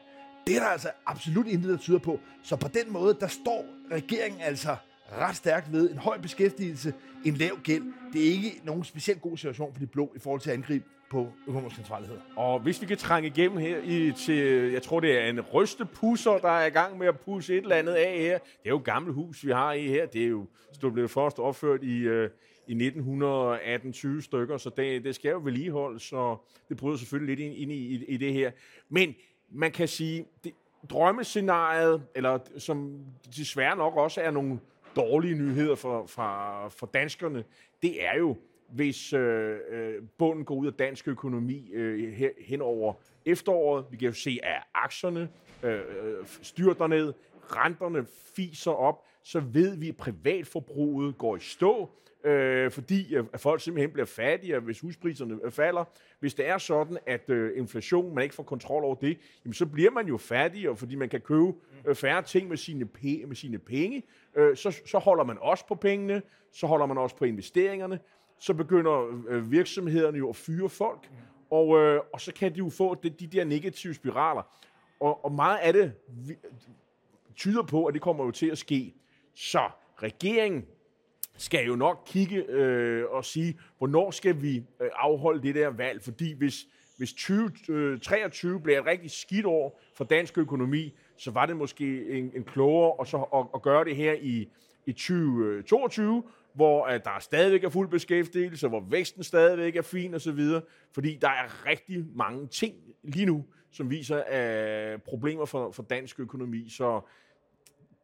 det 0.46 0.56
er 0.56 0.60
der 0.60 0.66
altså 0.66 0.90
absolut 1.06 1.46
intet, 1.46 1.70
der 1.70 1.76
tyder 1.76 1.98
på. 1.98 2.20
Så 2.42 2.56
på 2.56 2.68
den 2.68 2.92
måde, 2.92 3.16
der 3.20 3.26
står 3.26 3.64
regeringen 3.90 4.40
altså 4.40 4.76
ret 5.18 5.36
stærkt 5.36 5.72
ved 5.72 5.90
en 5.90 5.98
høj 5.98 6.18
beskæftigelse, 6.18 6.94
en 7.24 7.34
lav 7.34 7.58
gæld. 7.62 7.82
Det 8.12 8.20
er 8.20 8.30
ikke 8.32 8.60
nogen 8.64 8.84
specielt 8.84 9.22
god 9.22 9.36
situation 9.36 9.72
for 9.72 9.80
de 9.80 9.86
blå 9.86 10.12
i 10.16 10.18
forhold 10.18 10.40
til 10.40 10.50
at 10.50 10.56
angribe 10.56 10.84
på 11.12 11.32
økonomisk 11.46 11.78
ansvarlighed. 11.78 12.18
Og 12.36 12.60
hvis 12.60 12.80
vi 12.80 12.86
kan 12.86 12.96
trænge 12.96 13.28
igennem 13.28 13.58
her 13.58 13.78
i, 13.84 14.12
til, 14.12 14.72
jeg 14.72 14.82
tror 14.82 15.00
det 15.00 15.18
er 15.24 15.26
en 15.26 15.40
rystepusser, 15.40 16.38
der 16.38 16.48
er 16.48 16.66
i 16.66 16.70
gang 16.70 16.98
med 16.98 17.06
at 17.06 17.20
pusse 17.20 17.54
et 17.54 17.62
eller 17.62 17.76
andet 17.76 17.92
af 17.92 18.18
her. 18.18 18.38
Det 18.38 18.64
er 18.64 18.70
jo 18.70 18.78
et 18.78 18.84
gammelt 18.84 19.14
hus, 19.14 19.46
vi 19.46 19.52
har 19.52 19.72
i 19.72 19.88
her. 19.88 20.06
Det 20.06 20.24
er 20.24 20.28
jo 20.28 20.46
stået 20.72 20.92
blevet 20.92 21.10
først 21.10 21.38
opført 21.38 21.82
i, 21.82 21.98
øh, 21.98 22.30
i 22.68 22.88
1918-20 22.88 24.20
stykker, 24.20 24.56
så 24.56 24.70
det, 24.76 25.04
det 25.04 25.14
skal 25.14 25.30
jo 25.30 25.40
vedligeholdes, 25.44 26.02
så 26.02 26.36
det 26.68 26.76
bryder 26.76 26.96
selvfølgelig 26.96 27.36
lidt 27.36 27.46
ind, 27.46 27.54
ind 27.62 27.72
i, 27.72 27.94
i, 27.94 28.04
i 28.04 28.16
det 28.16 28.32
her. 28.32 28.50
Men 28.88 29.14
man 29.50 29.72
kan 29.72 29.88
sige, 29.88 30.24
det, 30.44 30.52
drømmescenariet, 30.90 32.02
eller 32.14 32.38
som 32.58 33.04
desværre 33.36 33.76
nok 33.76 33.96
også 33.96 34.20
er 34.20 34.30
nogle 34.30 34.58
dårlige 34.96 35.34
nyheder 35.34 35.74
for, 35.74 36.06
for, 36.06 36.68
for 36.68 36.86
danskerne, 36.86 37.44
det 37.82 38.06
er 38.06 38.18
jo, 38.18 38.36
hvis 38.72 39.12
øh, 39.12 39.56
øh, 39.70 39.94
bunden 40.18 40.44
går 40.44 40.54
ud 40.54 40.66
af 40.66 40.72
dansk 40.72 41.08
økonomi 41.08 41.70
øh, 41.72 42.30
hen 42.40 42.62
over 42.62 42.94
efteråret. 43.26 43.84
Vi 43.90 43.96
kan 43.96 44.06
jo 44.06 44.14
se, 44.14 44.38
at 44.42 44.62
aktierne 44.74 45.28
øh, 45.62 45.72
øh 45.72 46.26
styrter 46.42 46.86
ned, 46.86 47.12
renterne 47.42 48.06
fiser 48.36 48.70
op, 48.70 49.04
så 49.22 49.40
ved 49.40 49.76
vi, 49.76 49.88
at 49.88 49.96
privatforbruget 49.96 51.18
går 51.18 51.36
i 51.36 51.40
stå, 51.40 51.90
øh, 52.24 52.70
fordi 52.70 53.14
øh, 53.14 53.24
at 53.32 53.40
folk 53.40 53.60
simpelthen 53.60 53.90
bliver 53.90 54.06
fattigere, 54.06 54.60
hvis 54.60 54.80
huspriserne 54.80 55.38
øh, 55.44 55.50
falder. 55.50 55.84
Hvis 56.20 56.34
det 56.34 56.48
er 56.48 56.58
sådan, 56.58 56.98
at 57.06 57.30
øh, 57.30 57.58
inflation, 57.58 58.14
man 58.14 58.22
ikke 58.22 58.34
får 58.34 58.42
kontrol 58.42 58.84
over 58.84 58.94
det, 58.94 59.18
jamen, 59.44 59.54
så 59.54 59.66
bliver 59.66 59.90
man 59.90 60.06
jo 60.06 60.16
fattigere, 60.16 60.76
fordi 60.76 60.94
man 60.94 61.08
kan 61.08 61.20
købe 61.20 61.52
øh, 61.86 61.94
færre 61.94 62.22
ting 62.22 62.48
med 62.48 62.56
sine, 62.56 62.88
p- 62.98 63.26
med 63.26 63.36
sine 63.36 63.58
penge. 63.58 64.02
Øh, 64.36 64.56
så, 64.56 64.80
så 64.86 64.98
holder 64.98 65.24
man 65.24 65.38
også 65.40 65.66
på 65.66 65.74
pengene, 65.74 66.22
så 66.52 66.66
holder 66.66 66.86
man 66.86 66.98
også 66.98 67.16
på 67.16 67.24
investeringerne, 67.24 67.98
så 68.42 68.54
begynder 68.54 69.24
øh, 69.28 69.50
virksomhederne 69.50 70.18
jo 70.18 70.28
at 70.28 70.36
fyre 70.36 70.68
folk, 70.68 71.10
og, 71.50 71.78
øh, 71.78 72.00
og 72.12 72.20
så 72.20 72.32
kan 72.34 72.52
de 72.52 72.58
jo 72.58 72.70
få 72.70 72.94
de, 72.94 73.10
de 73.10 73.26
der 73.26 73.44
negative 73.44 73.94
spiraler. 73.94 74.42
Og, 75.00 75.24
og 75.24 75.32
meget 75.32 75.58
af 75.58 75.72
det, 75.72 75.92
tyder 77.36 77.62
på, 77.62 77.84
at 77.84 77.94
det 77.94 78.02
kommer 78.02 78.24
jo 78.24 78.30
til 78.30 78.46
at 78.46 78.58
ske. 78.58 78.94
Så 79.34 79.70
regeringen 79.96 80.64
skal 81.36 81.66
jo 81.66 81.76
nok 81.76 82.02
kigge 82.06 82.44
øh, 82.48 83.04
og 83.10 83.24
sige, 83.24 83.58
hvornår 83.78 84.10
skal 84.10 84.42
vi 84.42 84.56
øh, 84.56 84.88
afholde 84.94 85.42
det 85.42 85.54
der 85.54 85.68
valg, 85.68 86.02
fordi 86.02 86.32
hvis, 86.32 86.66
hvis 86.96 87.12
2023 87.12 88.54
øh, 88.54 88.62
bliver 88.62 88.80
et 88.80 88.86
rigtig 88.86 89.10
skidt 89.10 89.46
år 89.46 89.80
for 89.94 90.04
dansk 90.04 90.38
økonomi, 90.38 90.94
så 91.16 91.30
var 91.30 91.46
det 91.46 91.56
måske 91.56 92.10
en, 92.18 92.32
en 92.34 92.44
klogere 92.44 92.94
at, 93.00 93.08
så, 93.08 93.16
at, 93.16 93.46
at 93.54 93.62
gøre 93.62 93.84
det 93.84 93.96
her 93.96 94.12
i, 94.12 94.48
i 94.86 94.92
2022, 94.92 96.24
hvor 96.54 96.84
at 96.84 97.04
der 97.04 97.18
stadigvæk 97.20 97.64
er 97.64 97.68
fuld 97.68 97.88
beskæftigelse, 97.88 98.68
hvor 98.68 98.80
væksten 98.80 99.22
stadigvæk 99.22 99.76
er 99.76 99.82
fin 99.82 100.14
osv., 100.14 100.40
fordi 100.92 101.18
der 101.20 101.28
er 101.28 101.66
rigtig 101.66 102.06
mange 102.14 102.46
ting 102.46 102.74
lige 103.02 103.26
nu, 103.26 103.44
som 103.70 103.90
viser 103.90 104.94
uh, 104.94 105.00
problemer 105.00 105.44
for, 105.44 105.70
for 105.70 105.82
dansk 105.82 106.20
økonomi. 106.20 106.68
Så 106.68 107.00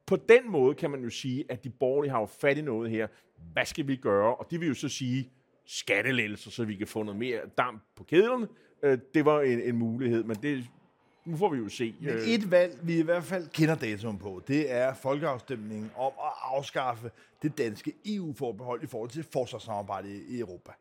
på 0.07 0.17
den 0.17 0.51
måde 0.51 0.75
kan 0.75 0.91
man 0.91 1.03
jo 1.03 1.11
sige, 1.11 1.45
at 1.49 1.65
de 1.65 1.71
borgerlige 1.71 2.11
har 2.11 2.21
jo 2.21 2.27
fat 2.27 2.59
i 2.59 2.63
noget 2.63 2.91
her. 2.91 3.07
Hvad 3.53 3.65
skal 3.65 3.89
vi 3.89 3.97
gøre? 3.97 4.37
Og 4.37 4.47
det 4.51 4.61
vil 4.61 4.69
jo 4.69 4.75
så 4.75 4.89
sige 4.89 5.31
skattelettelser, 5.67 6.51
så 6.51 6.65
vi 6.65 6.77
kan 6.77 6.87
få 6.87 7.03
noget 7.03 7.19
mere 7.19 7.41
damp 7.59 7.83
på 7.97 8.05
kedlen. 8.05 8.43
Uh, 8.43 8.49
øh, 8.83 8.99
det 9.15 9.25
var 9.25 9.41
en, 9.41 9.61
en 9.61 9.77
mulighed, 9.77 10.25
men 10.25 10.37
det 10.43 10.65
nu 11.29 11.37
får 11.37 11.49
vi 11.49 11.59
jo 11.59 11.69
se. 11.69 11.95
Men 12.01 12.19
et 12.27 12.51
valg, 12.51 12.79
vi 12.83 12.99
i 12.99 13.03
hvert 13.03 13.25
fald 13.25 13.49
kender 13.49 13.75
datoen 13.75 14.19
på, 14.19 14.43
det 14.49 14.73
er 14.73 14.95
folkeafstemningen 14.95 15.91
om 15.97 16.13
at 16.25 16.33
afskaffe 16.43 17.11
det 17.43 17.59
danske 17.59 17.93
EU-forbehold 18.07 18.83
i 18.83 18.87
forhold 18.87 19.11
til 19.11 19.27
forsvarssamarbejdet 19.33 20.23
i 20.29 20.41
Europa. 20.41 20.73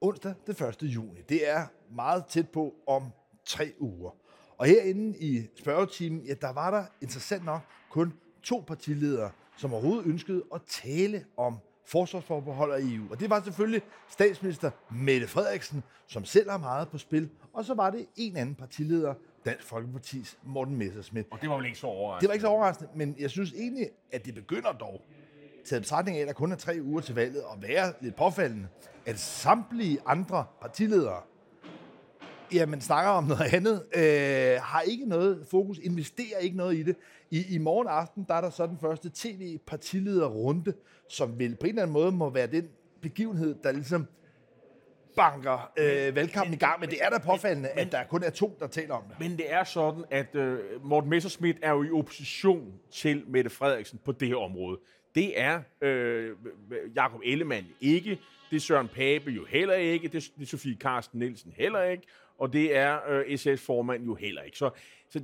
Onsdag 0.00 0.34
den 0.46 0.66
1. 0.66 0.76
juni. 0.82 1.20
Det 1.28 1.50
er 1.50 1.66
meget 1.94 2.24
tæt 2.26 2.48
på 2.48 2.74
om 2.86 3.02
tre 3.46 3.72
uger. 3.78 4.10
Og 4.58 4.66
herinde 4.66 5.18
i 5.18 5.46
spørgetimen, 5.58 6.20
ja, 6.20 6.34
der 6.40 6.52
var 6.52 6.70
der 6.70 6.84
interessant 7.00 7.44
nok 7.44 7.60
kun 7.90 8.12
to 8.42 8.64
partiledere, 8.66 9.30
som 9.56 9.72
overhovedet 9.72 10.06
ønskede 10.06 10.42
at 10.54 10.60
tale 10.66 11.24
om 11.36 11.58
forsvarsforbehold 11.86 12.72
af 12.72 12.80
EU. 12.80 13.04
Og 13.10 13.20
det 13.20 13.30
var 13.30 13.42
selvfølgelig 13.42 13.82
statsminister 14.08 14.70
Mette 14.90 15.26
Frederiksen, 15.26 15.82
som 16.06 16.24
selv 16.24 16.50
har 16.50 16.58
meget 16.58 16.88
på 16.88 16.98
spil. 16.98 17.28
Og 17.52 17.64
så 17.64 17.74
var 17.74 17.90
det 17.90 18.06
en 18.16 18.36
anden 18.36 18.54
partileder, 18.54 19.14
Dansk 19.44 19.66
Folkepartis 19.66 20.38
Morten 20.44 20.76
Messersmith. 20.76 21.28
Og 21.30 21.38
det 21.40 21.50
var 21.50 21.56
vel 21.56 21.66
ikke 21.66 21.78
så 21.78 21.86
overraskende? 21.86 22.20
Det 22.20 22.28
var 22.28 22.32
ikke 22.32 22.42
så 22.42 22.48
overraskende, 22.48 22.90
men 22.94 23.16
jeg 23.18 23.30
synes 23.30 23.52
egentlig, 23.52 23.88
at 24.12 24.24
det 24.24 24.34
begynder 24.34 24.72
dog, 24.72 25.02
taget 25.64 25.82
betragtning 25.82 26.18
af, 26.18 26.22
at 26.22 26.26
der 26.26 26.32
kun 26.32 26.52
er 26.52 26.56
tre 26.56 26.78
uger 26.82 27.00
til 27.00 27.14
valget, 27.14 27.42
at 27.52 27.68
være 27.68 27.92
lidt 28.00 28.16
påfaldende, 28.16 28.68
at 29.06 29.18
samtlige 29.18 29.98
andre 30.06 30.44
partiledere, 30.60 31.20
ja, 32.52 32.66
man 32.66 32.80
snakker 32.80 33.10
om 33.10 33.24
noget 33.24 33.54
andet, 33.54 33.84
øh, 33.94 34.62
har 34.62 34.80
ikke 34.80 35.04
noget 35.06 35.46
fokus, 35.50 35.78
investerer 35.78 36.38
ikke 36.38 36.56
noget 36.56 36.76
i 36.76 36.82
det. 36.82 36.96
I, 37.30 37.54
I 37.54 37.58
morgen 37.58 37.88
aften, 37.88 38.24
der 38.28 38.34
er 38.34 38.40
der 38.40 38.50
så 38.50 38.66
den 38.66 38.78
første 38.80 39.10
tv-partilederrunde, 39.14 40.72
som 41.08 41.38
vil 41.38 41.56
på 41.56 41.66
en 41.66 41.68
eller 41.68 41.82
anden 41.82 41.92
måde 41.92 42.12
må 42.12 42.30
være 42.30 42.46
den 42.46 42.68
begivenhed, 43.02 43.54
der 43.62 43.72
ligesom 43.72 44.06
banker 45.16 45.72
øh, 45.76 46.14
valgkampen 46.16 46.54
i 46.54 46.56
gang, 46.56 46.80
men 46.80 46.90
det 46.90 46.98
er 47.00 47.10
da 47.10 47.18
påfaldende, 47.18 47.68
men, 47.74 47.86
at 47.86 47.92
der 47.92 48.04
kun 48.04 48.22
er 48.22 48.30
to, 48.30 48.56
der 48.60 48.66
taler 48.66 48.94
om 48.94 49.02
det. 49.08 49.20
Men 49.20 49.36
det 49.36 49.52
er 49.52 49.64
sådan, 49.64 50.04
at 50.10 50.34
øh, 50.34 50.58
Morten 50.84 51.10
Messerschmidt 51.10 51.56
er 51.62 51.70
jo 51.70 51.82
i 51.82 51.90
opposition 51.90 52.72
til 52.92 53.24
Mette 53.28 53.50
Frederiksen 53.50 54.00
på 54.04 54.12
det 54.12 54.28
her 54.28 54.36
område. 54.36 54.78
Det 55.14 55.40
er 55.40 55.60
øh, 55.80 56.30
Jakob 56.94 57.20
Ellemann 57.24 57.66
ikke, 57.80 58.18
det 58.50 58.56
er 58.56 58.60
Søren 58.60 58.88
Pape 58.88 59.30
jo 59.30 59.44
heller 59.44 59.74
ikke, 59.74 60.08
det 60.08 60.30
er 60.40 60.46
Sofie 60.46 60.76
Carsten 60.76 61.18
Nielsen 61.18 61.52
heller 61.56 61.82
ikke, 61.82 62.06
og 62.38 62.52
det 62.52 62.76
er 62.76 62.98
øh, 63.08 63.38
SS-formand 63.38 64.04
jo 64.04 64.14
heller 64.14 64.42
ikke. 64.42 64.58
Så, 64.58 64.70
så 65.08 65.20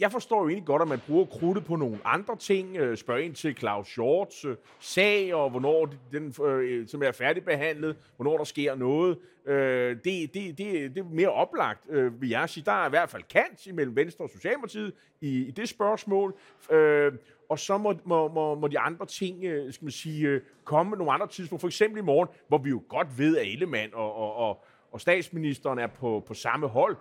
jeg 0.00 0.12
forstår 0.12 0.42
jo 0.42 0.48
egentlig 0.48 0.66
godt, 0.66 0.82
at 0.82 0.88
man 0.88 1.00
bruger 1.06 1.24
krudtet 1.24 1.64
på 1.64 1.76
nogle 1.76 1.98
andre 2.04 2.36
ting. 2.36 2.76
Øh, 2.76 2.96
spørger 2.96 3.20
ind 3.20 3.34
til 3.34 3.56
Claus 3.56 3.94
Hjorts 3.94 4.44
øh, 4.44 4.56
sag, 4.80 5.34
og 5.34 5.50
hvornår 5.50 5.94
den, 6.12 6.34
øh, 6.44 6.80
øh, 6.80 6.88
som 6.88 7.02
er 7.02 7.12
færdigbehandlet, 7.12 7.96
hvornår 8.16 8.36
der 8.36 8.44
sker 8.44 8.74
noget. 8.74 9.18
Øh, 9.46 9.96
det, 10.04 10.34
det, 10.34 10.58
det, 10.58 10.58
det 10.94 10.98
er 10.98 11.04
mere 11.04 11.28
oplagt, 11.28 11.80
øh, 11.90 12.20
vil 12.20 12.28
jeg 12.28 12.48
sige. 12.48 12.64
Der 12.64 12.72
er 12.72 12.86
i 12.86 12.90
hvert 12.90 13.10
fald 13.10 13.22
kant 13.22 13.66
imellem 13.66 13.96
Venstre 13.96 14.24
og 14.24 14.30
Socialdemokratiet 14.30 14.92
i, 15.20 15.46
i 15.46 15.50
det 15.50 15.68
spørgsmål. 15.68 16.34
Øh, 16.70 17.12
og 17.48 17.58
så 17.58 17.78
må, 17.78 17.94
må, 18.04 18.28
må, 18.28 18.54
må 18.54 18.68
de 18.68 18.78
andre 18.78 19.06
ting, 19.06 19.44
øh, 19.44 19.72
skal 19.72 19.84
man 19.84 19.92
sige, 19.92 20.28
øh, 20.28 20.40
komme 20.64 20.90
med 20.90 20.98
nogle 20.98 21.12
andre 21.12 21.26
tidspunkter. 21.26 21.60
For 21.60 21.68
eksempel 21.68 21.98
i 21.98 22.04
morgen, 22.04 22.28
hvor 22.48 22.58
vi 22.58 22.70
jo 22.70 22.82
godt 22.88 23.18
ved, 23.18 23.36
at 23.36 23.46
Ellemann 23.46 23.94
og, 23.94 24.14
og, 24.14 24.34
og 24.34 24.64
og 24.92 25.00
statsministeren 25.00 25.78
er 25.78 25.86
på, 25.86 26.24
på 26.26 26.34
samme 26.34 26.66
hold. 26.66 26.96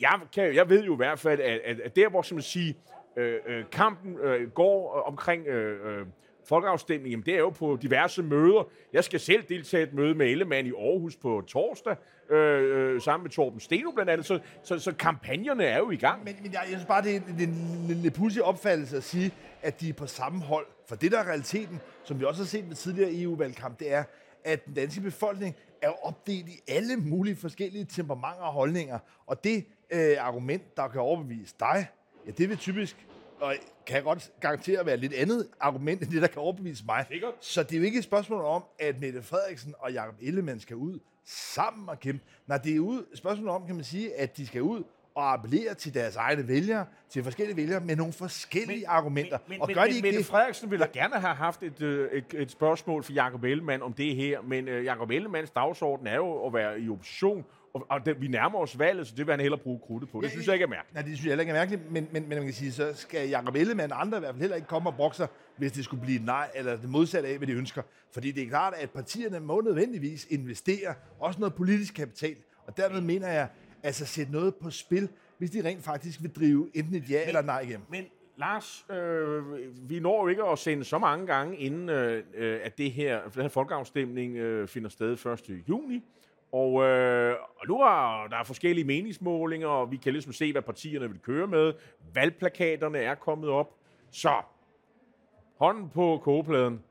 Jeg, 0.00 0.20
kan, 0.34 0.54
jeg 0.54 0.68
ved 0.68 0.84
jo 0.84 0.92
i 0.92 0.96
hvert 0.96 1.18
fald, 1.18 1.40
at, 1.40 1.60
at, 1.64 1.80
at 1.80 1.96
der, 1.96 2.08
hvor 2.08 2.22
som 2.22 2.34
man 2.34 2.42
sige, 2.42 2.76
øh, 3.16 3.38
øh, 3.46 3.64
kampen 3.72 4.18
øh, 4.18 4.50
går 4.50 4.96
øh, 4.96 5.08
omkring 5.08 5.46
øh, 5.46 6.00
øh, 6.00 6.06
folkeafstemningen, 6.48 7.10
jamen, 7.10 7.26
det 7.26 7.34
er 7.34 7.38
jo 7.38 7.50
på 7.50 7.78
diverse 7.82 8.22
møder. 8.22 8.68
Jeg 8.92 9.04
skal 9.04 9.20
selv 9.20 9.42
deltage 9.48 9.80
i 9.80 9.86
et 9.86 9.94
møde 9.94 10.14
med 10.14 10.26
Ellemann 10.26 10.66
i 10.66 10.70
Aarhus 10.70 11.16
på 11.16 11.42
torsdag, 11.46 11.96
øh, 12.30 12.94
øh, 12.94 13.00
sammen 13.00 13.24
med 13.24 13.30
Torben 13.30 13.60
Steno 13.60 13.90
blandt 13.90 14.10
andet, 14.10 14.26
så, 14.26 14.38
så, 14.62 14.78
så 14.78 14.92
kampagnerne 14.92 15.64
er 15.64 15.78
jo 15.78 15.90
i 15.90 15.96
gang. 15.96 16.24
Men, 16.24 16.36
men 16.42 16.52
jeg, 16.52 16.60
jeg 16.60 16.68
synes 16.68 16.84
bare, 16.84 17.02
det 17.02 17.16
er 17.16 17.16
en, 17.16 17.36
en, 17.40 17.48
en 17.90 18.02
lidt 18.02 18.14
pudsig 18.14 18.42
opfattelse 18.42 18.96
at 18.96 19.04
sige, 19.04 19.32
at 19.62 19.80
de 19.80 19.88
er 19.88 19.92
på 19.92 20.06
samme 20.06 20.40
hold. 20.40 20.66
For 20.88 20.96
det, 20.96 21.12
der 21.12 21.18
er 21.18 21.28
realiteten, 21.28 21.80
som 22.04 22.20
vi 22.20 22.24
også 22.24 22.42
har 22.42 22.46
set 22.46 22.68
med 22.68 22.76
tidligere 22.76 23.22
EU-valgkamp, 23.22 23.78
det 23.78 23.92
er, 23.92 24.04
at 24.44 24.64
den 24.66 24.74
danske 24.74 25.00
befolkning 25.00 25.56
er 25.82 26.06
opdelt 26.06 26.48
i 26.48 26.60
alle 26.68 26.96
mulige 26.96 27.36
forskellige 27.36 27.84
temperamenter 27.84 28.42
og 28.42 28.52
holdninger. 28.52 28.98
Og 29.26 29.44
det 29.44 29.64
øh, 29.90 30.16
argument, 30.18 30.76
der 30.76 30.88
kan 30.88 31.00
overbevise 31.00 31.54
dig, 31.60 31.86
ja, 32.26 32.30
det 32.30 32.48
vil 32.48 32.56
typisk, 32.56 33.06
og 33.40 33.54
kan 33.86 33.96
jeg 33.96 34.04
godt 34.04 34.32
garantere 34.40 34.80
at 34.80 34.86
være 34.86 34.96
lidt 34.96 35.12
andet 35.12 35.48
argument, 35.60 36.02
end 36.02 36.10
det, 36.10 36.22
der 36.22 36.28
kan 36.28 36.42
overbevise 36.42 36.84
mig. 36.86 37.04
Sikkert. 37.08 37.34
Så 37.40 37.62
det 37.62 37.72
er 37.72 37.78
jo 37.78 37.84
ikke 37.84 37.98
et 37.98 38.04
spørgsmål 38.04 38.44
om, 38.44 38.64
at 38.78 39.00
Mette 39.00 39.22
Frederiksen 39.22 39.74
og 39.78 39.92
Jakob 39.92 40.14
Ellemann 40.20 40.60
skal 40.60 40.76
ud 40.76 40.98
sammen 41.24 41.88
og 41.88 42.00
kæmpe. 42.00 42.24
Nej, 42.46 42.58
det 42.58 42.76
er 42.76 42.80
et 42.80 43.04
spørgsmål 43.14 43.48
om, 43.48 43.66
kan 43.66 43.74
man 43.74 43.84
sige, 43.84 44.14
at 44.14 44.36
de 44.36 44.46
skal 44.46 44.62
ud 44.62 44.82
og 45.14 45.32
appellere 45.32 45.74
til 45.74 45.94
deres 45.94 46.16
egne 46.16 46.48
vælgere, 46.48 46.86
til 47.08 47.24
forskellige 47.24 47.56
vælgere, 47.56 47.80
med 47.80 47.96
nogle 47.96 48.12
forskellige 48.12 48.78
men, 48.78 48.86
argumenter. 48.88 49.38
Men, 49.48 49.60
og 49.60 49.66
men, 49.66 49.74
gør 49.74 49.82
men, 49.82 49.90
de 49.90 49.96
ikke 49.96 50.06
Mette 50.06 50.18
det? 50.18 50.26
Frederiksen 50.26 50.70
ville 50.70 50.86
gerne 50.92 51.14
have 51.14 51.34
haft 51.34 51.62
et, 51.62 51.82
øh, 51.82 52.10
et, 52.12 52.24
et 52.34 52.50
spørgsmål 52.50 53.02
for 53.02 53.12
Jakob 53.12 53.44
Ellemann 53.44 53.82
om 53.82 53.92
det 53.92 54.16
her, 54.16 54.42
men 54.42 54.68
uh, 54.68 54.84
Jakob 54.84 55.10
Ellemanns 55.10 55.50
dagsorden 55.50 56.06
er 56.06 56.16
jo 56.16 56.46
at 56.46 56.52
være 56.52 56.80
i 56.80 56.90
opposition, 56.90 57.44
og, 57.74 57.86
og 57.88 58.06
det, 58.06 58.20
vi 58.20 58.28
nærmer 58.28 58.58
os 58.58 58.78
valget, 58.78 59.06
så 59.06 59.14
det 59.16 59.26
vil 59.26 59.32
han 59.32 59.40
hellere 59.40 59.60
bruge 59.60 59.80
krudtet 59.86 60.10
på. 60.10 60.20
Det 60.20 60.26
ja, 60.26 60.30
synes 60.30 60.46
jeg 60.46 60.54
ikke 60.54 60.62
er 60.64 60.68
mærkeligt. 60.68 60.94
Nej, 60.94 61.02
det 61.02 61.16
synes 61.16 61.24
jeg 61.24 61.30
heller 61.30 61.42
ikke 61.42 61.50
er 61.50 61.54
mærkeligt, 61.54 61.92
men, 61.92 62.08
men, 62.12 62.28
men 62.28 62.38
man 62.38 62.44
kan 62.44 62.54
sige, 62.54 62.72
så 62.72 62.92
skal 62.94 63.28
Jakob 63.28 63.54
Ellemann 63.54 63.92
og 63.92 64.00
andre 64.00 64.18
i 64.18 64.20
hvert 64.20 64.34
fald 64.34 64.40
heller 64.40 64.56
ikke 64.56 64.68
komme 64.68 64.88
og 64.88 64.94
brokse 64.94 65.28
hvis 65.56 65.72
det 65.72 65.84
skulle 65.84 66.02
blive 66.02 66.24
nej, 66.24 66.50
eller 66.54 66.76
det 66.76 66.88
modsatte 66.88 67.28
af, 67.28 67.36
hvad 67.36 67.46
de 67.46 67.52
ønsker. 67.52 67.82
Fordi 68.12 68.30
det 68.30 68.42
er 68.42 68.48
klart, 68.48 68.74
at 68.76 68.90
partierne 68.90 69.40
må 69.40 69.60
nødvendigvis 69.60 70.26
investere 70.30 70.94
også 71.18 71.40
noget 71.40 71.54
politisk 71.54 71.94
kapital, 71.94 72.36
og 72.66 72.76
dermed 72.76 73.00
mener 73.00 73.28
jeg, 73.28 73.48
altså 73.82 74.06
sætte 74.06 74.32
noget 74.32 74.54
på 74.54 74.70
spil, 74.70 75.08
hvis 75.38 75.50
de 75.50 75.64
rent 75.64 75.84
faktisk 75.84 76.22
vil 76.22 76.30
drive 76.30 76.70
enten 76.74 76.94
et 76.94 77.10
ja 77.10 77.18
men, 77.18 77.28
eller 77.28 77.42
nej 77.42 77.60
igennem. 77.60 77.86
Men 77.88 78.04
Lars, 78.36 78.86
øh, 78.90 79.42
vi 79.90 80.00
når 80.00 80.22
jo 80.22 80.28
ikke 80.28 80.44
at 80.44 80.58
sende 80.58 80.84
så 80.84 80.98
mange 80.98 81.26
gange, 81.26 81.56
inden 81.56 81.88
øh, 81.88 82.60
at 82.62 82.78
det 82.78 82.92
her, 82.92 83.20
den 83.34 83.42
her 83.42 83.48
folkeafstemning 83.48 84.36
øh, 84.36 84.68
finder 84.68 84.88
sted 84.88 85.12
1. 85.12 85.62
juni. 85.68 86.04
Og, 86.52 86.82
øh, 86.82 87.36
og 87.56 87.68
nu 87.68 87.80
er 87.80 88.26
der 88.30 88.36
er 88.36 88.44
forskellige 88.44 88.84
meningsmålinger, 88.84 89.68
og 89.68 89.90
vi 89.90 89.96
kan 89.96 90.12
ligesom 90.12 90.32
se, 90.32 90.52
hvad 90.52 90.62
partierne 90.62 91.08
vil 91.08 91.18
køre 91.18 91.46
med. 91.46 91.72
Valgplakaterne 92.14 92.98
er 92.98 93.14
kommet 93.14 93.48
op. 93.48 93.74
Så, 94.10 94.32
hånden 95.58 95.88
på 95.88 96.20
kogepladen. 96.22 96.82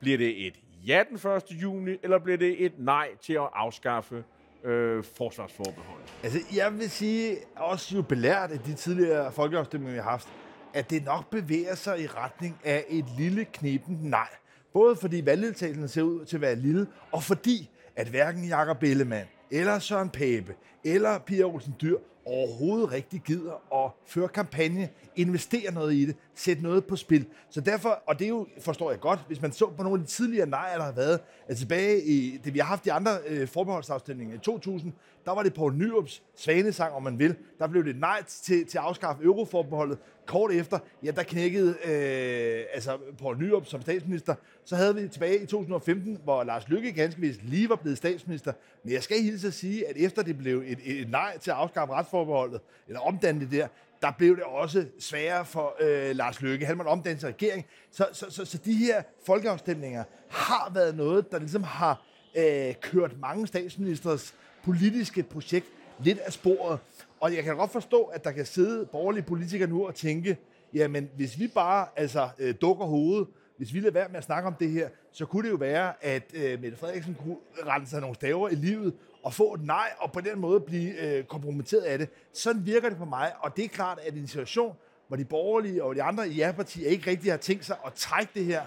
Bliver 0.00 0.18
det 0.18 0.46
et 0.46 0.60
ja 0.86 1.04
den 1.08 1.30
1. 1.30 1.42
juni, 1.62 1.96
eller 2.02 2.18
bliver 2.18 2.38
det 2.38 2.64
et 2.64 2.78
nej 2.78 3.08
til 3.20 3.32
at 3.32 3.48
afskaffe 3.54 4.24
øh, 4.64 5.04
forsvarsforbehold? 5.04 6.02
Altså, 6.22 6.38
jeg 6.54 6.78
vil 6.78 6.90
sige, 6.90 7.36
også 7.56 7.96
jo 7.96 8.02
belært 8.02 8.50
af 8.50 8.58
de 8.58 8.74
tidligere 8.74 9.32
folkeafstemninger, 9.32 9.92
vi 9.92 10.00
har 10.00 10.10
haft, 10.10 10.28
at 10.74 10.90
det 10.90 11.04
nok 11.04 11.30
bevæger 11.30 11.74
sig 11.74 12.00
i 12.00 12.06
retning 12.06 12.60
af 12.64 12.84
et 12.88 13.04
lille 13.18 13.44
knepen 13.44 13.98
nej. 14.02 14.28
Både 14.72 14.96
fordi 14.96 15.26
valgdeltagelsen 15.26 15.88
ser 15.88 16.02
ud 16.02 16.24
til 16.24 16.36
at 16.36 16.40
være 16.40 16.56
lille, 16.56 16.86
og 17.12 17.22
fordi 17.22 17.70
at 17.96 18.08
hverken 18.08 18.44
Jakob 18.44 18.82
Ellemann, 18.82 19.28
eller 19.50 19.78
Søren 19.78 20.10
Pape, 20.10 20.54
eller 20.84 21.18
Pia 21.18 21.44
Olsen 21.44 21.74
Dyr 21.82 21.96
overhovedet 22.28 22.92
rigtig 22.92 23.22
gider 23.26 23.84
at 23.84 23.90
føre 24.06 24.28
kampagne, 24.28 24.88
investere 25.16 25.72
noget 25.72 25.94
i 25.94 26.06
det, 26.06 26.16
sætte 26.34 26.62
noget 26.62 26.84
på 26.84 26.96
spil. 26.96 27.26
Så 27.50 27.60
derfor, 27.60 28.02
og 28.06 28.18
det 28.18 28.24
er 28.24 28.28
jo, 28.28 28.46
forstår 28.60 28.90
jeg 28.90 29.00
godt, 29.00 29.20
hvis 29.26 29.42
man 29.42 29.52
så 29.52 29.70
på 29.76 29.82
nogle 29.82 30.00
af 30.00 30.06
de 30.06 30.12
tidligere 30.12 30.46
nejer, 30.46 30.76
der 30.76 30.84
har 30.84 30.92
været, 30.92 31.20
at 31.48 31.56
tilbage 31.56 32.02
i 32.02 32.36
det, 32.44 32.54
vi 32.54 32.58
har 32.58 32.66
haft 32.66 32.84
de 32.84 32.92
andre 32.92 33.10
øh, 33.26 33.48
forbeholdsafstemninger 33.48 34.34
i 34.34 34.38
2000, 34.38 34.92
der 35.28 35.34
var 35.34 35.42
det 35.42 35.54
på 35.54 35.70
Nyrups 35.70 36.22
svanesang, 36.36 36.94
om 36.94 37.02
man 37.02 37.18
vil. 37.18 37.36
Der 37.58 37.66
blev 37.66 37.84
det 37.84 37.96
nej 37.96 38.22
til, 38.22 38.66
til 38.66 38.78
at 38.78 38.84
afskaffe 38.84 39.24
euroforbeholdet. 39.24 39.98
Kort 40.26 40.52
efter, 40.52 40.78
ja, 41.04 41.10
der 41.10 41.22
knækkede 41.22 41.68
øh, 41.70 42.64
altså 42.74 42.98
Poul 43.18 43.38
Nyrup 43.38 43.66
som 43.66 43.82
statsminister. 43.82 44.34
Så 44.64 44.76
havde 44.76 44.94
vi 44.94 45.08
tilbage 45.08 45.42
i 45.42 45.46
2015, 45.46 46.18
hvor 46.24 46.44
Lars 46.44 46.68
Lykke 46.68 46.92
ganske 46.92 47.20
vist 47.20 47.42
lige 47.42 47.68
var 47.68 47.76
blevet 47.76 47.98
statsminister. 47.98 48.52
Men 48.84 48.92
jeg 48.92 49.02
skal 49.02 49.22
hilse 49.22 49.46
at 49.46 49.54
sige, 49.54 49.88
at 49.88 49.96
efter 49.96 50.22
det 50.22 50.38
blev 50.38 50.62
et, 50.66 50.78
et 50.84 51.10
nej 51.10 51.38
til 51.38 51.50
at 51.50 51.56
afskaffe 51.56 51.94
retsforbeholdet, 51.94 52.60
eller 52.86 53.00
omdanne 53.00 53.40
det 53.40 53.50
der, 53.50 53.68
der 54.02 54.12
blev 54.18 54.36
det 54.36 54.44
også 54.44 54.86
sværere 54.98 55.44
for 55.44 55.76
øh, 55.80 56.16
Lars 56.16 56.42
Løkke. 56.42 56.66
Han 56.66 56.76
måtte 56.76 56.88
omdanne 56.88 57.20
sin 57.20 57.28
regering. 57.28 57.66
Så, 57.90 58.06
så, 58.12 58.26
så, 58.28 58.44
så 58.44 58.58
de 58.58 58.74
her 58.74 59.02
folkeafstemninger 59.26 60.04
har 60.30 60.70
været 60.74 60.96
noget, 60.96 61.32
der 61.32 61.38
ligesom 61.38 61.62
har 61.62 62.02
øh, 62.36 62.74
kørt 62.80 63.20
mange 63.20 63.46
statsministers 63.46 64.34
politiske 64.68 65.22
projekt 65.22 65.66
lidt 66.04 66.18
af 66.18 66.32
sporet. 66.32 66.78
Og 67.20 67.34
jeg 67.34 67.44
kan 67.44 67.56
godt 67.56 67.70
forstå, 67.70 68.02
at 68.02 68.24
der 68.24 68.30
kan 68.30 68.46
sidde 68.46 68.86
borgerlige 68.86 69.22
politikere 69.22 69.68
nu 69.68 69.86
og 69.86 69.94
tænke, 69.94 70.36
jamen 70.74 71.10
hvis 71.16 71.38
vi 71.38 71.46
bare 71.46 71.86
altså, 71.96 72.28
øh, 72.38 72.54
dukker 72.60 72.84
hovedet, 72.84 73.28
hvis 73.56 73.74
vi 73.74 73.80
lader 73.80 73.92
være 73.92 74.08
med 74.08 74.16
at 74.16 74.24
snakke 74.24 74.46
om 74.46 74.54
det 74.54 74.70
her, 74.70 74.88
så 75.12 75.26
kunne 75.26 75.44
det 75.44 75.50
jo 75.50 75.56
være, 75.56 76.04
at 76.04 76.22
øh, 76.34 76.60
Mette 76.60 76.78
Frederiksen 76.78 77.16
kunne 77.24 77.36
rense 77.66 77.90
sig 77.90 78.00
nogle 78.00 78.14
staver 78.14 78.48
i 78.48 78.54
livet 78.54 78.94
og 79.22 79.34
få 79.34 79.54
et 79.54 79.64
nej, 79.64 79.90
og 79.98 80.12
på 80.12 80.20
den 80.20 80.38
måde 80.38 80.60
blive 80.60 81.00
øh, 81.06 81.24
kompromitteret 81.24 81.82
af 81.82 81.98
det. 81.98 82.08
Sådan 82.32 82.66
virker 82.66 82.88
det 82.88 82.98
på 82.98 83.04
mig, 83.04 83.32
og 83.40 83.56
det 83.56 83.64
er 83.64 83.68
klart, 83.68 83.98
at 84.06 84.14
i 84.14 84.18
en 84.18 84.28
situation, 84.28 84.76
hvor 85.08 85.16
de 85.16 85.24
borgerlige 85.24 85.84
og 85.84 85.94
de 85.94 86.02
andre 86.02 86.28
i 86.28 86.32
ja-partier 86.32 86.88
ikke 86.88 87.10
rigtig 87.10 87.32
har 87.32 87.38
tænkt 87.38 87.64
sig 87.64 87.76
at 87.86 87.92
trække 87.92 88.30
det 88.34 88.44
her, 88.44 88.62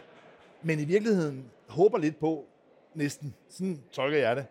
men 0.62 0.80
i 0.80 0.86
virkeligheden 0.86 1.46
håber 1.68 1.98
lidt 1.98 2.20
på, 2.20 2.46
næsten, 2.96 3.34
sådan 3.50 3.80
tolker 3.92 4.18
jeg 4.18 4.36
det, 4.36 4.46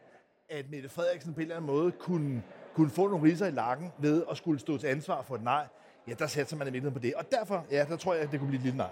at 0.50 0.70
Mette 0.70 0.88
Frederiksen 0.88 1.34
på 1.34 1.40
en 1.40 1.42
eller 1.42 1.56
anden 1.56 1.70
måde 1.70 1.92
kunne, 1.92 2.42
kunne 2.74 2.90
få 2.90 3.08
nogle 3.08 3.24
riser 3.24 3.46
i 3.46 3.50
lakken 3.50 3.92
ved 3.98 4.24
at 4.30 4.36
skulle 4.36 4.60
stå 4.60 4.78
til 4.78 4.86
ansvar 4.86 5.22
for 5.22 5.34
et 5.34 5.42
nej, 5.42 5.66
ja, 6.08 6.12
der 6.12 6.26
sætter 6.26 6.56
man 6.56 6.66
i 6.66 6.70
virkeligheden 6.70 7.00
på 7.00 7.06
det. 7.06 7.14
Og 7.14 7.30
derfor, 7.30 7.66
ja, 7.70 7.84
der 7.88 7.96
tror 7.96 8.14
jeg, 8.14 8.22
at 8.22 8.30
det 8.30 8.40
kunne 8.40 8.48
blive 8.48 8.58
et 8.58 8.64
lille 8.64 8.76
nej. 8.76 8.90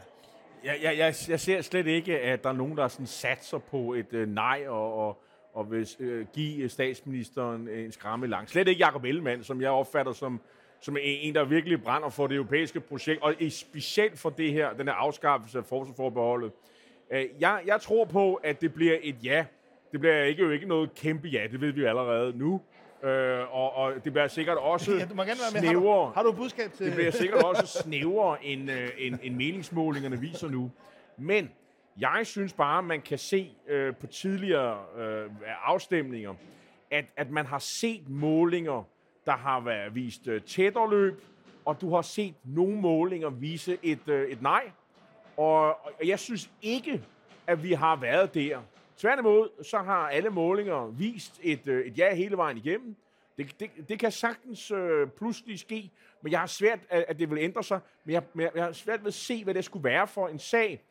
Jeg, 0.65 0.79
jeg, 0.83 0.99
jeg, 0.99 1.15
jeg 1.29 1.41
ser 1.41 1.61
slet 1.61 1.87
ikke, 1.87 2.21
at 2.21 2.45
der 2.45 2.49
er 2.49 2.55
nogen, 2.55 2.77
der 2.77 2.89
sådan 2.89 3.07
satser 3.07 3.59
på 3.59 3.95
et 3.95 4.13
øh, 4.13 4.29
nej 4.29 4.65
og, 4.69 4.95
og, 4.95 5.23
og 5.55 5.71
vil 5.71 5.89
øh, 6.01 6.27
give 6.33 6.63
øh, 6.63 6.71
statsministeren 6.71 7.69
en 7.69 7.93
skramme 7.93 8.27
lang. 8.27 8.49
Slet 8.49 8.69
ikke 8.69 8.85
Jacob 8.85 9.05
Ellemann, 9.05 9.45
som 9.45 9.61
jeg 9.63 9.71
opfatter 9.71 10.13
som, 10.13 10.41
som 10.81 10.97
en, 11.01 11.35
der 11.35 11.45
virkelig 11.45 11.83
brænder 11.83 12.09
for 12.09 12.27
det 12.27 12.35
europæiske 12.35 12.81
projekt, 12.81 13.23
og 13.23 13.35
specielt 13.51 14.19
for 14.19 14.31
det 14.31 14.53
her, 14.53 14.73
den 14.73 14.87
her 14.87 14.95
afskaffelse 14.95 15.59
af 15.59 15.65
forsvarsforbeholdet. 15.65 16.53
Øh, 17.11 17.25
jeg, 17.41 17.61
jeg 17.67 17.81
tror 17.81 18.05
på, 18.05 18.35
at 18.35 18.61
det 18.61 18.75
bliver 18.75 18.97
et 19.03 19.17
ja. 19.25 19.45
Det 19.93 20.01
bliver 20.01 20.23
ikke, 20.23 20.43
jo 20.43 20.51
ikke 20.51 20.67
noget 20.67 20.95
kæmpe 20.95 21.29
ja, 21.29 21.47
det 21.53 21.61
ved 21.61 21.73
vi 21.73 21.85
allerede 21.85 22.39
nu. 22.39 22.61
Øh, 23.03 23.55
og, 23.55 23.75
og 23.75 23.93
det 24.05 24.13
bliver 24.13 24.29
sikkert 24.29 24.59
også 24.59 24.93
ja, 24.93 25.05
du 25.05 25.15
må 25.15 25.23
gerne 25.23 25.41
være 25.41 25.63
med. 25.63 25.69
snævere. 25.69 26.05
Har 26.05 26.09
du, 26.09 26.15
har 26.15 26.23
du 26.23 26.33
budskab 26.33 26.73
til... 26.73 26.87
Det 26.87 26.95
bliver 26.95 27.11
sikkert 27.11 27.45
også 27.45 27.67
snævere, 27.83 28.45
end, 28.45 28.71
øh, 28.71 28.89
end, 28.99 29.19
end 29.23 29.35
meningsmålingerne 29.35 30.21
viser 30.21 30.49
nu. 30.49 30.71
Men 31.17 31.51
jeg 32.01 32.21
synes 32.25 32.53
bare, 32.53 32.83
man 32.83 33.01
kan 33.01 33.19
se 33.19 33.53
øh, 33.69 33.97
på 33.97 34.07
tidligere 34.07 34.79
øh, 34.99 35.31
afstemninger, 35.65 36.35
at, 36.91 37.05
at 37.17 37.31
man 37.31 37.47
har 37.47 37.59
set 37.59 38.09
målinger, 38.09 38.89
der 39.27 39.33
har 39.33 39.61
været 39.61 39.95
vist 39.95 40.29
øh, 40.29 40.43
tættere 40.43 40.91
løb, 40.91 41.23
og 41.65 41.81
du 41.81 41.95
har 41.95 42.03
set 42.03 42.35
nogle 42.45 42.81
målinger 42.81 43.31
vise 43.31 43.79
et, 43.83 44.09
øh, 44.09 44.29
et 44.29 44.43
nej. 44.43 44.63
Og, 45.37 45.67
og 45.67 45.93
jeg 46.05 46.19
synes 46.19 46.51
ikke, 46.63 47.03
at 47.47 47.63
vi 47.63 47.73
har 47.73 47.97
været 47.97 48.35
der. 48.35 48.59
Tværtimod, 48.99 49.65
så 49.65 49.79
har 49.79 50.09
alle 50.09 50.31
målinger 50.31 50.87
vist 50.87 51.41
et, 51.43 51.69
øh, 51.69 51.87
et 51.87 51.99
ja 51.99 52.15
hele 52.15 52.37
vejen 52.37 52.57
igennem. 52.57 52.97
Det, 53.39 53.61
det, 53.61 53.71
det 53.89 53.99
kan 53.99 54.13
sagtens 54.13 54.71
øh, 54.71 55.09
pludselig 55.09 55.59
ske, 55.59 55.91
men 56.23 56.33
jeg 56.33 56.41
har 56.41 56.47
svært, 56.47 56.79
at, 56.91 57.05
at 57.09 57.19
det 57.19 57.31
vil 57.31 57.39
ændre 57.39 57.65
sig. 57.65 57.81
Men 58.05 58.13
jeg, 58.13 58.23
jeg, 58.37 58.51
jeg 58.55 58.65
har 58.65 58.73
svært 58.73 59.01
ved 59.01 59.07
at 59.07 59.15
se, 59.15 59.45
hvad 59.45 59.55
det 59.55 59.65
skulle 59.65 59.85
være 59.85 60.07
for 60.07 60.29
en 60.29 60.39
sag. 60.39 60.85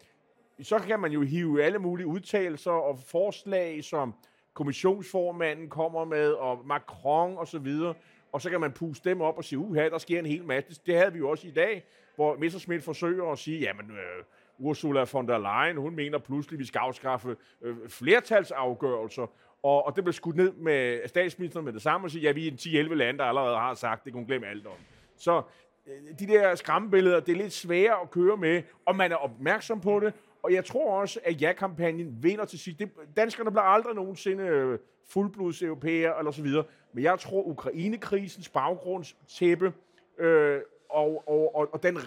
Så 0.61 0.79
kan 0.79 0.99
man 0.99 1.11
jo 1.11 1.21
hive 1.21 1.63
alle 1.63 1.79
mulige 1.79 2.07
udtalelser 2.07 2.71
og 2.71 2.99
forslag, 2.99 3.83
som 3.83 4.13
kommissionsformanden 4.53 5.69
kommer 5.69 6.05
med, 6.05 6.31
og 6.31 6.67
Macron 6.67 7.37
og 7.37 7.47
så 7.47 7.59
videre. 7.59 7.93
Og 8.31 8.41
så 8.41 8.49
kan 8.49 8.59
man 8.59 8.71
puste 8.71 9.09
dem 9.09 9.21
op 9.21 9.37
og 9.37 9.43
sige, 9.43 9.59
uha, 9.59 9.89
der 9.89 9.97
sker 9.97 10.19
en 10.19 10.25
hel 10.25 10.45
masse. 10.45 10.81
Det 10.85 10.97
havde 10.97 11.13
vi 11.13 11.19
jo 11.19 11.29
også 11.29 11.47
i 11.47 11.51
dag, 11.51 11.85
hvor 12.15 12.37
Messerschmidt 12.37 12.83
forsøger 12.83 13.31
at 13.31 13.39
sige, 13.39 13.59
jamen, 13.59 13.91
øh, 13.91 14.23
Ursula 14.59 15.05
von 15.13 15.27
der 15.27 15.37
Leyen, 15.37 15.77
hun 15.77 15.95
mener 15.95 16.17
pludselig, 16.17 16.55
at 16.55 16.59
vi 16.59 16.65
skal 16.65 16.79
afskaffe 16.79 17.35
øh, 17.61 17.75
flertalsafgørelser, 17.89 19.31
og, 19.63 19.85
og 19.85 19.95
det 19.95 20.03
blev 20.03 20.13
skudt 20.13 20.35
ned 20.35 20.51
med 20.51 21.07
statsministeren 21.07 21.65
med 21.65 21.73
det 21.73 21.81
samme 21.81 22.07
og 22.07 22.11
sige, 22.11 22.21
ja, 22.21 22.31
vi 22.31 22.47
er 22.47 22.51
10-11 22.51 22.93
lande, 22.93 23.19
der 23.19 23.25
allerede 23.25 23.57
har 23.57 23.73
sagt, 23.73 24.05
det 24.05 24.13
kunne 24.13 24.25
glemme 24.25 24.47
alt 24.47 24.67
om. 24.67 24.73
Så 25.17 25.41
øh, 25.87 26.19
de 26.19 26.27
der 26.27 26.55
skræmmebilleder, 26.55 27.19
det 27.19 27.31
er 27.31 27.37
lidt 27.37 27.53
svære 27.53 28.01
at 28.01 28.11
køre 28.11 28.37
med, 28.37 28.63
og 28.85 28.95
man 28.95 29.11
er 29.11 29.15
opmærksom 29.15 29.81
på 29.81 29.99
det, 29.99 30.13
og 30.43 30.53
jeg 30.53 30.65
tror 30.65 31.01
også, 31.01 31.19
at 31.23 31.41
ja-kampagnen 31.41 32.23
vinder 32.23 32.45
til 32.45 32.59
sidst. 32.59 32.79
Det, 32.79 32.91
danskerne 33.17 33.51
bliver 33.51 33.63
aldrig 33.63 33.95
nogensinde 33.95 34.43
øh, 34.43 34.79
fuldblods 35.09 35.61
europæer 35.61 36.13
eller 36.13 36.31
så 36.31 36.41
videre, 36.41 36.63
men 36.93 37.03
jeg 37.03 37.19
tror, 37.19 37.43
Ukrainekrisens 37.43 38.49
baggrundstæppe 38.49 39.73
øh, 40.17 40.61
og, 40.89 41.23
og, 41.27 41.55
og, 41.55 41.73
og 41.73 41.83
den 41.83 41.97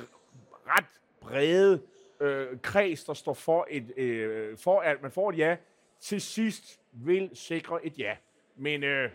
ret 0.67 0.85
brede 1.21 1.81
øh, 2.21 2.47
kreds, 2.63 3.05
der 3.05 3.15
står 3.15 3.35
for, 3.35 3.67
et, 3.71 3.99
øh, 3.99 4.59
for, 4.59 4.81
at 4.81 5.03
man 5.03 5.11
får 5.11 5.31
et 5.31 5.39
ja, 5.39 5.57
til 6.01 6.21
sidst 6.21 6.81
vil 6.93 7.31
sikre 7.35 7.87
et 7.87 7.99
ja. 7.99 8.13
Men 8.57 8.85
øh, 8.85 9.11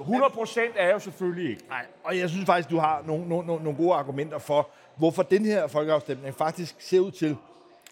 100 0.00 0.32
procent 0.32 0.74
er 0.76 0.92
jo 0.92 0.98
selvfølgelig 0.98 1.50
ikke. 1.50 1.64
Nej, 1.68 1.86
og 2.04 2.18
jeg 2.18 2.30
synes 2.30 2.46
faktisk, 2.46 2.70
du 2.70 2.78
har 2.78 3.02
nogle, 3.06 3.28
nogle, 3.28 3.46
nogle 3.46 3.76
gode 3.76 3.94
argumenter 3.94 4.38
for, 4.38 4.70
hvorfor 4.96 5.22
den 5.22 5.44
her 5.44 5.66
folkeafstemning 5.66 6.34
faktisk 6.34 6.76
ser 6.78 7.00
ud 7.00 7.10
til 7.10 7.36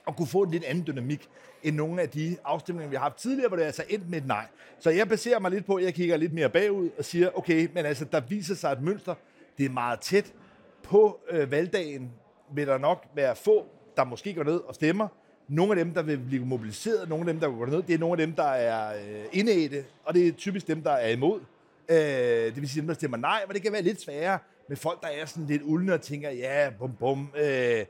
at 0.06 0.16
kunne 0.16 0.28
få 0.28 0.42
en 0.42 0.50
lidt 0.50 0.64
anden 0.64 0.86
dynamik 0.86 1.28
end 1.62 1.76
nogle 1.76 2.02
af 2.02 2.08
de 2.08 2.36
afstemninger, 2.44 2.90
vi 2.90 2.96
har 2.96 3.02
haft 3.02 3.16
tidligere, 3.16 3.48
hvor 3.48 3.56
det 3.56 3.64
altså 3.64 3.84
endte 3.88 4.10
med 4.10 4.18
et 4.18 4.26
nej. 4.26 4.46
Så 4.78 4.90
jeg 4.90 5.08
baserer 5.08 5.38
mig 5.38 5.50
lidt 5.50 5.66
på, 5.66 5.74
at 5.74 5.84
jeg 5.84 5.94
kigger 5.94 6.16
lidt 6.16 6.32
mere 6.32 6.48
bagud 6.48 6.90
og 6.98 7.04
siger, 7.04 7.30
okay, 7.38 7.68
men 7.74 7.86
altså, 7.86 8.04
der 8.04 8.20
viser 8.20 8.54
sig 8.54 8.72
et 8.72 8.82
mønster. 8.82 9.14
Det 9.58 9.66
er 9.66 9.70
meget 9.70 10.00
tæt. 10.00 10.32
På 10.82 11.20
øh, 11.30 11.50
valgdagen 11.50 12.12
vil 12.54 12.66
der 12.66 12.78
nok 12.78 13.06
være 13.14 13.36
få 13.36 13.66
der 13.98 14.04
måske 14.04 14.34
går 14.34 14.44
ned 14.44 14.56
og 14.56 14.74
stemmer. 14.74 15.08
Nogle 15.48 15.72
af 15.72 15.84
dem, 15.84 15.94
der 15.94 16.02
vil 16.02 16.18
blive 16.18 16.46
mobiliseret, 16.46 17.08
nogle 17.08 17.28
af 17.28 17.34
dem, 17.34 17.40
der 17.40 17.48
går 17.48 17.66
ned, 17.66 17.82
det 17.82 17.94
er 17.94 17.98
nogle 17.98 18.22
af 18.22 18.26
dem, 18.26 18.36
der 18.36 18.44
er 18.44 18.94
øh, 19.34 19.46
det, 19.46 19.84
og 20.04 20.14
det 20.14 20.28
er 20.28 20.32
typisk 20.32 20.66
dem, 20.66 20.82
der 20.82 20.90
er 20.90 21.08
imod. 21.08 21.40
Øh, 21.88 21.96
det 21.96 22.56
vil 22.56 22.68
sige 22.68 22.80
dem, 22.80 22.86
der 22.88 22.94
stemmer 22.94 23.16
nej, 23.16 23.44
men 23.46 23.54
det 23.54 23.62
kan 23.62 23.72
være 23.72 23.82
lidt 23.82 24.00
sværere 24.00 24.38
med 24.68 24.76
folk, 24.76 25.02
der 25.02 25.08
er 25.08 25.26
sådan 25.26 25.46
lidt 25.46 25.62
uldne 25.62 25.94
og 25.94 26.00
tænker, 26.00 26.30
ja, 26.30 26.70
bum 26.78 26.92
bum. 26.98 27.30
Øh, 27.36 27.84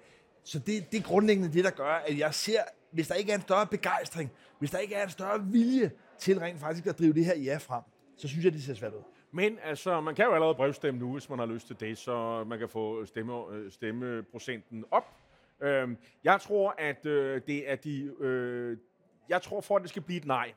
så 0.45 0.59
det, 0.59 0.93
det 0.93 0.99
er 0.99 1.03
grundlæggende 1.03 1.53
det, 1.53 1.65
der 1.65 1.71
gør, 1.71 2.03
at 2.07 2.19
jeg 2.19 2.35
ser, 2.35 2.61
hvis 2.91 3.09
der 3.09 3.15
ikke 3.15 3.33
er 3.33 3.37
en 3.37 3.43
større 3.43 3.67
begejstring, 3.67 4.31
hvis 4.59 4.71
der 4.71 4.79
ikke 4.79 4.95
er 4.95 5.05
en 5.05 5.11
større 5.11 5.45
vilje 5.45 5.91
til 6.19 6.39
rent 6.39 6.61
faktisk 6.61 6.87
at 6.87 6.99
drive 6.99 7.13
det 7.13 7.25
her 7.25 7.37
ja 7.37 7.57
frem, 7.57 7.83
så 8.17 8.29
synes 8.29 8.45
jeg, 8.45 8.53
det 8.53 8.63
ser 8.63 8.75
svært 8.75 8.93
ud. 8.95 9.03
Men 9.33 9.59
altså, 9.65 10.01
man 10.01 10.15
kan 10.15 10.25
jo 10.25 10.33
allerede 10.35 10.55
brevstemme 10.55 11.01
nu, 11.01 11.13
hvis 11.13 11.29
man 11.31 11.39
har 11.39 11.47
lyst 11.47 11.67
til 11.67 11.77
det, 11.81 11.99
så 11.99 12.45
man 12.45 12.59
kan 12.59 12.69
få 12.69 13.05
stemme, 13.05 13.33
øh, 13.53 13.73
stemmeprocenten 13.73 14.85
op 14.91 15.05
Øh, 15.61 15.89
jeg 16.25 16.41
tror, 16.41 16.75
at 16.79 17.07
øh, 17.07 17.41
det 17.47 17.71
er 17.71 17.77
de... 17.77 18.13
Øh, 18.21 18.79
jeg 19.29 19.43
tror, 19.43 19.61
for 19.61 19.77
at 19.77 19.83
det 19.83 19.91
skal 19.91 20.03
blive 20.03 20.17
et 20.17 20.27
nej, 20.27 20.53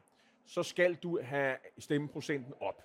så 0.45 0.63
skal 0.63 0.95
du 0.95 1.19
have 1.23 1.55
stemmeprocenten 1.79 2.53
op. 2.61 2.83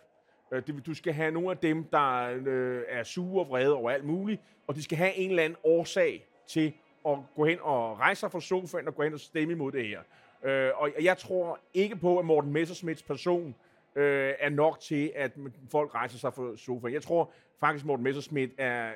Øh, 0.52 0.62
du 0.86 0.94
skal 0.94 1.12
have 1.12 1.30
nogle 1.30 1.50
af 1.50 1.56
dem, 1.56 1.84
der 1.84 2.38
øh, 2.46 2.82
er 2.88 3.02
sure 3.02 3.44
og 3.44 3.48
vrede 3.48 3.74
over 3.74 3.90
alt 3.90 4.04
muligt, 4.04 4.40
og 4.66 4.74
de 4.74 4.82
skal 4.82 4.98
have 4.98 5.14
en 5.14 5.30
eller 5.30 5.42
anden 5.42 5.58
årsag 5.64 6.26
til 6.46 6.72
at 7.06 7.18
gå 7.36 7.44
hen 7.44 7.58
og 7.62 7.98
rejse 7.98 8.20
sig 8.20 8.32
fra 8.32 8.40
sofaen 8.40 8.88
og 8.88 8.94
gå 8.94 9.02
hen 9.02 9.14
og 9.14 9.20
stemme 9.20 9.52
imod 9.52 9.72
det 9.72 9.88
her. 9.88 10.00
Øh, 10.44 10.70
og 10.74 10.90
jeg 11.00 11.18
tror 11.18 11.60
ikke 11.74 11.96
på, 11.96 12.18
at 12.18 12.24
Morten 12.24 12.52
Messersmiths 12.52 13.02
person 13.02 13.54
øh, 13.94 14.32
er 14.38 14.48
nok 14.48 14.80
til, 14.80 15.12
at 15.14 15.32
folk 15.70 15.94
rejser 15.94 16.18
sig 16.18 16.34
fra 16.34 16.56
sofaen. 16.56 16.94
Jeg 16.94 17.02
tror 17.02 17.32
faktisk, 17.60 17.82
at 17.82 17.86
Morten 17.86 18.04
Messersmith 18.04 18.52
øh, 18.58 18.66
er, 18.66 18.92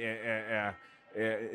er, 0.00 0.14
er, 0.22 0.66
er 0.66 0.72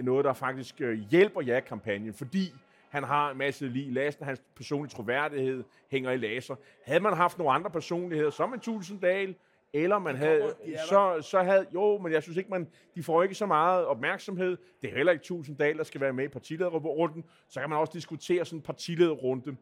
noget, 0.04 0.26
der 0.26 0.34
faktisk 0.34 0.82
øh, 0.82 1.00
hjælper 1.12 1.42
ja-kampagnen, 1.42 2.14
fordi 2.14 2.54
han 2.90 3.04
har 3.04 3.32
en 3.32 3.38
masse 3.38 3.68
lige 3.68 3.94
lasten, 3.94 4.26
hans 4.26 4.42
personlige 4.56 4.96
troværdighed 4.96 5.64
hænger 5.92 6.12
i 6.12 6.18
laser. 6.18 6.56
Havde 6.86 7.00
man 7.00 7.14
haft 7.14 7.38
nogle 7.38 7.54
andre 7.54 7.70
personligheder, 7.70 8.30
som 8.30 8.54
en 8.54 8.60
Tulsendal, 8.60 9.36
eller 9.74 10.00
man 10.00 10.16
havde, 10.16 10.56
så, 10.90 11.22
så 11.22 11.44
havde, 11.44 11.66
jo, 11.74 11.98
men 11.98 12.12
jeg 12.12 12.24
synes 12.24 12.38
ikke, 12.38 12.50
man, 12.50 12.68
de 12.96 13.04
får 13.04 13.24
ikke 13.24 13.36
så 13.36 13.46
meget 13.46 13.86
opmærksomhed. 13.86 14.58
Det 14.82 14.90
er 14.90 14.96
heller 14.96 15.12
ikke 15.12 15.24
Tulsendal, 15.24 15.78
der 15.78 15.84
skal 15.84 16.02
være 16.02 16.14
med 16.14 16.26
i 16.26 16.28
partilederrunden. 16.28 17.24
Så 17.50 17.60
kan 17.60 17.70
man 17.70 17.80
også 17.80 17.94
diskutere 17.94 18.46
sådan 18.46 18.60
en 18.60 18.64
partilederrunde. 18.64 19.56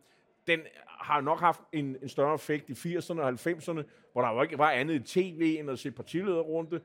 Den 0.47 0.59
har 0.88 1.21
nok 1.21 1.39
haft 1.39 1.62
en, 1.71 1.97
en 2.01 2.09
større 2.09 2.35
effekt 2.35 2.69
i 2.69 2.97
80'erne 2.97 3.21
og 3.21 3.29
90'erne, 3.29 3.83
hvor 4.13 4.21
der 4.21 4.33
jo 4.33 4.41
ikke 4.41 4.57
var 4.57 4.71
andet 4.71 4.95
i 4.95 4.99
tv 4.99 5.57
end 5.59 5.69
at 5.69 5.79
se 5.79 5.91
partilederrunde 5.91 6.81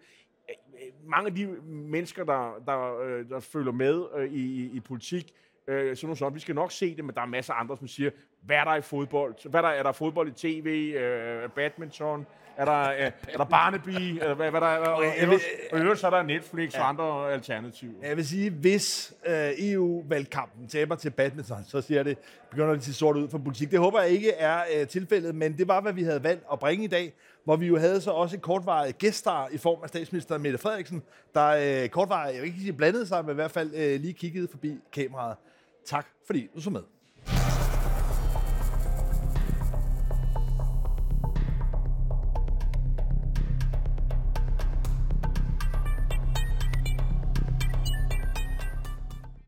mange 1.07 1.27
af 1.27 1.35
de 1.35 1.47
mennesker, 1.67 2.25
der, 2.25 2.63
der, 2.67 3.01
øh, 3.01 3.29
der 3.29 3.41
følger 3.41 3.73
med 3.73 4.05
øh, 4.17 4.33
i, 4.33 4.71
i 4.77 4.81
politik, 4.81 5.35
øh, 5.69 5.97
sådan 5.97 6.07
noget 6.07 6.19
sådan, 6.19 6.35
vi 6.35 6.41
skal 6.41 6.55
nok 6.55 6.73
se 6.73 6.97
det, 6.97 7.05
men 7.05 7.15
der 7.15 7.21
er 7.21 7.27
masser 7.27 7.53
af 7.53 7.61
andre, 7.61 7.77
som 7.77 7.89
siger, 7.89 8.11
hvad 8.43 8.57
er 8.57 8.65
der 8.65 8.75
i 8.75 8.81
fodbold? 8.81 9.51
Hvad 9.51 9.61
er 9.61 9.65
der, 9.65 9.73
er 9.73 9.83
der 9.83 9.93
fodbold 9.93 10.29
i 10.29 10.33
tv? 10.33 10.95
Øh, 10.97 11.51
badminton? 11.51 12.27
Er 12.57 12.65
der, 12.65 12.91
øh, 12.91 13.13
er 13.29 13.37
der 13.37 13.45
Barnaby? 13.45 14.23
Øh, 14.23 14.37
hvad, 14.37 14.51
hvad 14.51 14.61
der, 14.61 14.67
og, 14.67 15.05
ellers, 15.17 15.43
og 15.73 15.79
ellers 15.79 16.03
er 16.03 16.11
der 16.11 16.23
Netflix 16.23 16.75
og 16.75 16.89
andre 16.89 17.33
alternativer. 17.33 17.93
Jeg 18.03 18.17
vil 18.17 18.27
sige, 18.27 18.51
hvis 18.51 19.15
øh, 19.27 19.51
EU-valgkampen 19.59 20.69
taber 20.69 20.95
til 20.95 21.11
badminton, 21.11 21.65
så 21.65 21.81
siger 21.81 22.03
det, 22.03 22.19
begynder 22.51 22.73
det 22.73 22.85
se 22.85 22.95
sort 22.95 23.17
ud 23.17 23.29
for 23.29 23.39
politik. 23.39 23.71
Det 23.71 23.79
håber 23.79 24.01
jeg 24.01 24.11
ikke 24.11 24.33
er 24.33 24.63
øh, 24.77 24.87
tilfældet, 24.87 25.35
men 25.35 25.59
det 25.59 25.69
var, 25.69 25.81
hvad 25.81 25.93
vi 25.93 26.03
havde 26.03 26.23
valgt 26.23 26.45
at 26.53 26.59
bringe 26.59 26.85
i 26.85 26.89
dag, 26.89 27.13
hvor 27.45 27.57
vi 27.57 27.67
jo 27.67 27.79
havde 27.79 28.01
så 28.01 28.11
også 28.11 28.37
et 28.37 28.43
kortvarigt 28.43 28.99
gæststar 28.99 29.49
i 29.49 29.59
form 29.59 29.79
af 29.83 29.89
statsminister 29.89 30.39
Mette 30.39 30.59
Frederiksen, 30.59 31.03
der 31.35 31.83
øh, 31.83 31.89
kortvarigt, 31.89 32.35
jeg 32.35 32.43
vil 32.43 32.49
ikke 32.49 32.61
sige 32.61 32.73
blandede 32.73 33.07
sig, 33.07 33.25
men 33.25 33.33
i 33.33 33.35
hvert 33.35 33.51
fald 33.51 33.75
øh, 33.75 34.01
lige 34.01 34.13
kiggede 34.13 34.49
forbi 34.49 34.79
kameraet. 34.93 35.37
Tak 35.85 36.07
fordi 36.27 36.49
du 36.55 36.61
så 36.61 36.71
med. 36.71 36.83